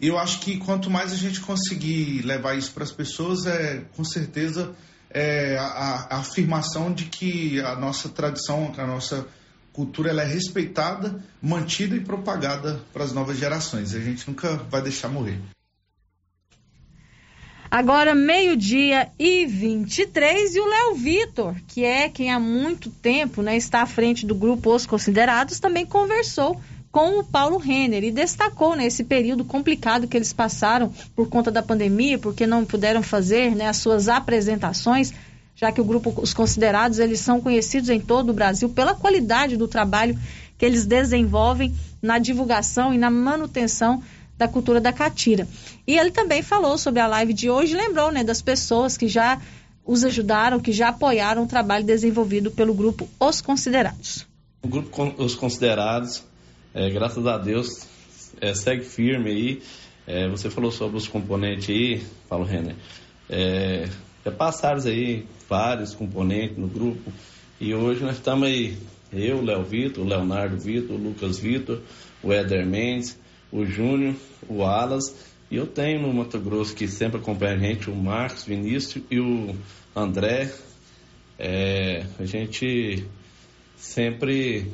[0.00, 3.84] E eu acho que quanto mais a gente conseguir levar isso para as pessoas, é
[3.94, 4.74] com certeza
[5.10, 9.26] é, a, a, afirmação de que a nossa tradição, a nossa
[9.74, 13.94] cultura ela é respeitada, mantida e propagada para as novas gerações.
[13.94, 15.38] A gente nunca vai deixar morrer.
[17.72, 23.56] Agora, meio-dia e 23, e o Léo Vitor, que é quem há muito tempo né,
[23.56, 28.76] está à frente do grupo Os Considerados, também conversou com o Paulo Renner e destacou
[28.76, 33.56] né, esse período complicado que eles passaram por conta da pandemia, porque não puderam fazer
[33.56, 35.10] né, as suas apresentações,
[35.56, 39.56] já que o grupo Os Considerados eles são conhecidos em todo o Brasil pela qualidade
[39.56, 40.18] do trabalho
[40.58, 44.02] que eles desenvolvem na divulgação e na manutenção
[44.36, 45.46] da cultura da catira.
[45.86, 49.40] E ele também falou sobre a live de hoje, lembrou né, das pessoas que já
[49.84, 54.26] os ajudaram, que já apoiaram o trabalho desenvolvido pelo grupo Os Considerados.
[54.62, 56.24] O grupo Os Considerados,
[56.72, 57.86] é, graças a Deus,
[58.40, 59.62] é, segue firme aí.
[60.06, 62.76] É, você falou sobre os componentes aí, Paulo Renner.
[63.28, 63.88] É,
[64.24, 67.12] já passaram aí vários componentes no grupo
[67.60, 68.76] e hoje nós estamos aí,
[69.12, 71.80] eu, Léo Vitor, Leonardo Vitor, Lucas Vitor,
[72.22, 72.28] o
[72.66, 73.18] Mendes,
[73.52, 74.14] o Júnior,
[74.48, 75.14] o Alas,
[75.50, 79.20] e eu tenho no Mato Grosso que sempre acompanha a gente, o Marcos Vinícius e
[79.20, 79.54] o
[79.94, 80.50] André.
[81.38, 83.06] É, a gente
[83.76, 84.72] sempre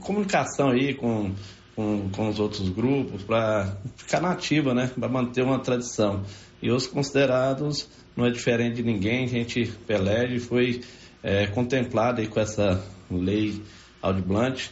[0.00, 1.32] comunicação aí com,
[1.74, 4.90] com, com os outros grupos para ficar nativa, né?
[4.94, 6.24] Para manter uma tradição.
[6.60, 10.82] E os considerados não é diferente de ninguém, a gente pelege foi
[11.22, 13.62] é, contemplado aí com essa lei
[14.02, 14.70] Audiblant,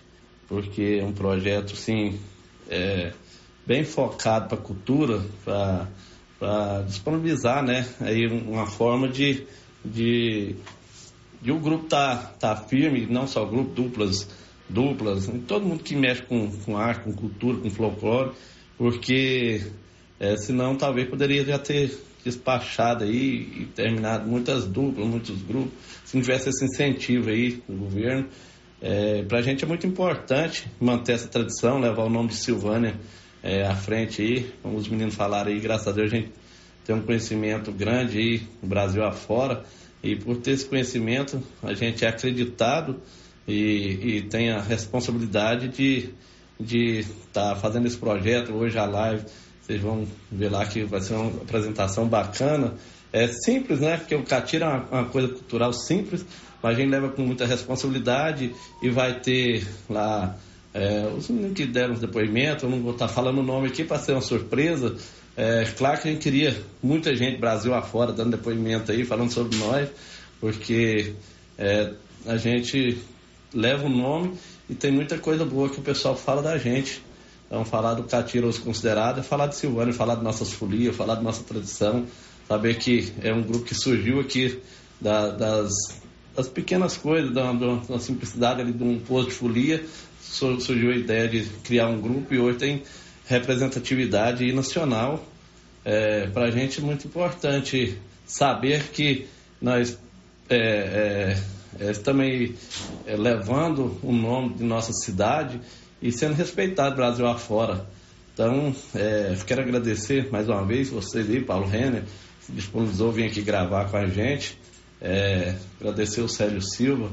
[0.48, 2.19] porque é um projeto, sim,
[2.68, 3.12] é,
[3.66, 9.47] bem focado para a cultura, para disponibilizar né, aí uma forma de,
[9.84, 10.55] de,
[11.43, 14.28] de o grupo estar tá, tá firme, não só o grupo, duplas,
[14.68, 18.32] duplas, todo mundo que mexe com, com arte, com cultura, com folclore,
[18.76, 19.62] porque
[20.20, 21.90] é, senão talvez poderia já ter
[22.24, 25.72] despachado aí e terminado muitas duplas, muitos grupos,
[26.05, 28.28] se não tivesse esse incentivo aí do governo.
[28.81, 32.94] É, Para a gente é muito importante manter essa tradição, levar o nome de Silvânia
[33.43, 34.53] é, à frente aí.
[34.62, 36.32] Como os meninos falaram aí, graças a Deus a gente
[36.85, 39.65] tem um conhecimento grande aí no Brasil afora.
[40.03, 43.01] E por ter esse conhecimento, a gente é acreditado
[43.48, 46.15] e, e tem a responsabilidade de
[46.59, 49.24] de estar tá fazendo esse projeto hoje a live.
[49.61, 52.74] Vocês vão ver lá que vai ser uma apresentação bacana.
[53.12, 53.97] É simples, né?
[53.97, 56.24] Porque o Catira é uma, uma coisa cultural simples,
[56.62, 60.37] mas a gente leva com muita responsabilidade e vai ter lá
[60.77, 63.83] é, os meninos que deram os depoimentos, eu não vou estar falando o nome aqui
[63.83, 64.95] para ser uma surpresa.
[65.37, 69.57] É, claro que a gente queria muita gente Brasil afora dando depoimento aí, falando sobre
[69.59, 69.89] nós,
[70.41, 71.15] porque
[71.59, 71.93] é,
[72.27, 72.99] a gente
[73.55, 74.35] leva o nome
[74.69, 77.03] e tem muita coisa boa que o pessoal fala da gente.
[77.47, 81.15] Então, falar do Catira os considerados é falar de Silvânia, falar de nossas folias, falar
[81.15, 82.05] de nossa tradição,
[82.49, 84.61] saber que é um grupo que surgiu aqui
[85.01, 85.73] da, das
[86.36, 89.84] das pequenas coisas, da, da, simplicidade ali de um posto de folia,
[90.20, 92.82] surgiu a ideia de criar um grupo e hoje tem
[93.26, 95.24] representatividade nacional.
[95.84, 99.26] É, Para a gente é muito importante saber que
[99.60, 99.98] nós
[100.50, 101.38] é, é,
[101.80, 102.26] é estamos
[103.06, 105.58] é, levando o nome de nossa cidade
[106.02, 107.86] e sendo respeitado Brasil afora.
[108.34, 112.02] Então, é, quero agradecer mais uma vez vocês aí, Paulo Renner,
[112.40, 114.58] se disponibilizou vir aqui gravar com a gente.
[115.01, 117.10] É, agradecer o Célio Silva,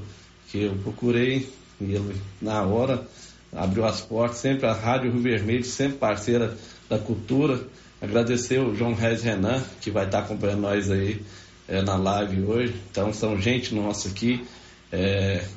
[0.49, 1.49] que eu procurei
[1.81, 3.05] e ele, na hora,
[3.51, 6.57] abriu as portas, sempre a Rádio Rio Vermelho, sempre parceira
[6.89, 7.61] da cultura.
[8.01, 11.21] Agradecer o João Reis Renan, que vai estar acompanhando nós aí
[11.67, 12.75] é, na live hoje.
[12.91, 14.45] Então, são gente nossa aqui,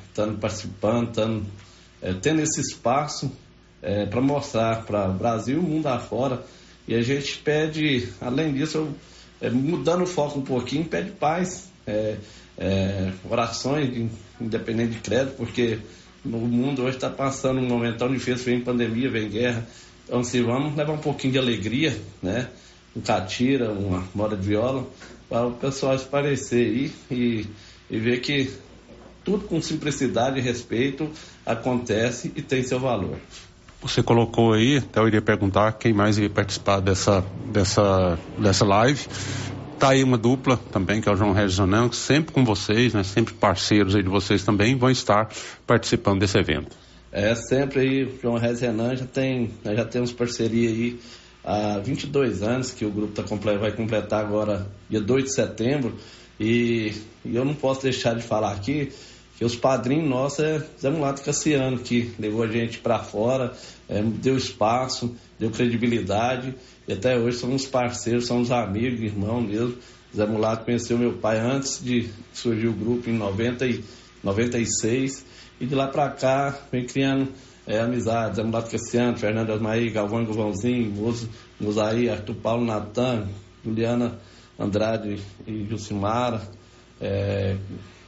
[0.09, 1.45] estando é, participando, estando
[2.01, 3.31] é, tendo esse espaço
[3.81, 6.43] é, para mostrar para o Brasil e o mundo afora.
[6.87, 8.95] E a gente pede, além disso, eu,
[9.41, 12.17] é, mudando o foco um pouquinho, pede paz, é,
[12.57, 14.09] é, orações,
[14.39, 15.79] independente de crédito, porque
[16.23, 19.65] no mundo hoje está passando um momento tão difícil, vem pandemia, vem guerra.
[20.05, 22.47] Então, se vamos levar um pouquinho de alegria, né?
[22.95, 24.85] Um catira, uma moda de viola,
[25.29, 27.45] para o pessoal esparecer aí e,
[27.89, 28.51] e ver que
[29.23, 31.09] tudo com simplicidade e respeito
[31.45, 33.17] acontece e tem seu valor.
[33.81, 39.05] Você colocou aí, até eu iria perguntar quem mais iria participar dessa, dessa, dessa live.
[39.79, 43.03] Tá aí uma dupla também, que é o João Regis Anão, sempre com vocês, né?
[43.03, 45.29] Sempre parceiros aí de vocês também, vão estar
[45.67, 46.75] participando desse evento.
[47.11, 50.99] É, sempre aí, o João Regis Renan já tem, nós já temos parceria aí
[51.43, 53.23] há 22 anos, que o grupo tá,
[53.55, 55.95] vai completar agora dia 2 de setembro,
[56.39, 56.93] e,
[57.23, 58.91] e eu não posso deixar de falar aqui
[59.37, 63.53] que os padrinhos nossos é Zé Mulato Cassiano, que levou a gente para fora,
[63.87, 66.53] é, deu espaço, deu credibilidade,
[66.87, 69.75] e até hoje somos parceiros, somos amigos, irmãos mesmo.
[70.15, 73.83] Zé Mulato conheceu meu pai antes de surgir o grupo em 90 e
[74.23, 75.25] 96,
[75.59, 77.29] e de lá para cá vem criando
[77.65, 78.37] é, amizade.
[78.37, 83.27] Zé Mulato Cassiano, Fernando Asmaí, Galvão Galvãozinho, Mozo, Mozaí, Arthur Paulo Natan,
[83.63, 84.17] Juliana
[84.57, 86.41] Andrade e Jucimara,
[86.99, 87.55] é,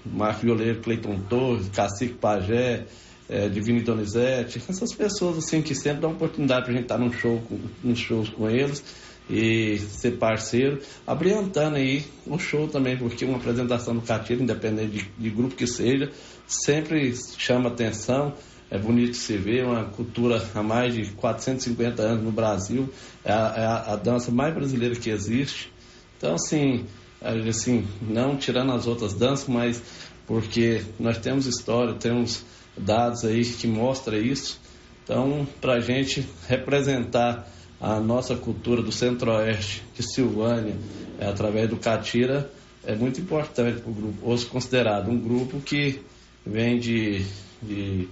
[0.05, 2.85] Marco Violeiro, Cleiton Torres, Cacique Pajé,
[3.29, 7.11] é, Divino Donizete, essas pessoas assim que sempre dão oportunidade para a gente estar num
[7.11, 8.83] show, com, nos shows com eles
[9.29, 15.11] e ser parceiro, abrilhantando aí o show também, porque uma apresentação do Catira, independente de,
[15.15, 16.09] de, grupo que seja,
[16.47, 18.33] sempre chama atenção,
[18.71, 22.89] é bonito se ver, uma cultura há mais de 450 anos no Brasil,
[23.23, 25.71] é a, é a, dança mais brasileira que existe.
[26.17, 26.85] Então, assim,
[27.21, 29.81] assim, não tirando as outras danças, mas
[30.25, 32.43] porque nós temos história, temos
[32.79, 34.59] dados aí que mostram isso.
[35.03, 37.47] Então, para a gente representar
[37.79, 40.75] a nossa cultura do Centro-Oeste, de Silvânia,
[41.19, 42.51] é, através do Catira,
[42.85, 45.99] é muito importante para o grupo, hoje considerado um grupo que
[46.45, 47.25] vem de,
[47.61, 48.07] de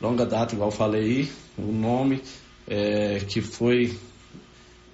[0.00, 1.28] longa data, igual falei aí,
[1.58, 2.22] o nome
[2.68, 3.96] é, que foi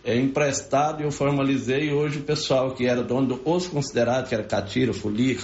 [0.04, 1.92] é, emprestado e eu formalizei.
[1.92, 5.34] Hoje o pessoal que era dono do Os Considerado, que era Catira, Folia,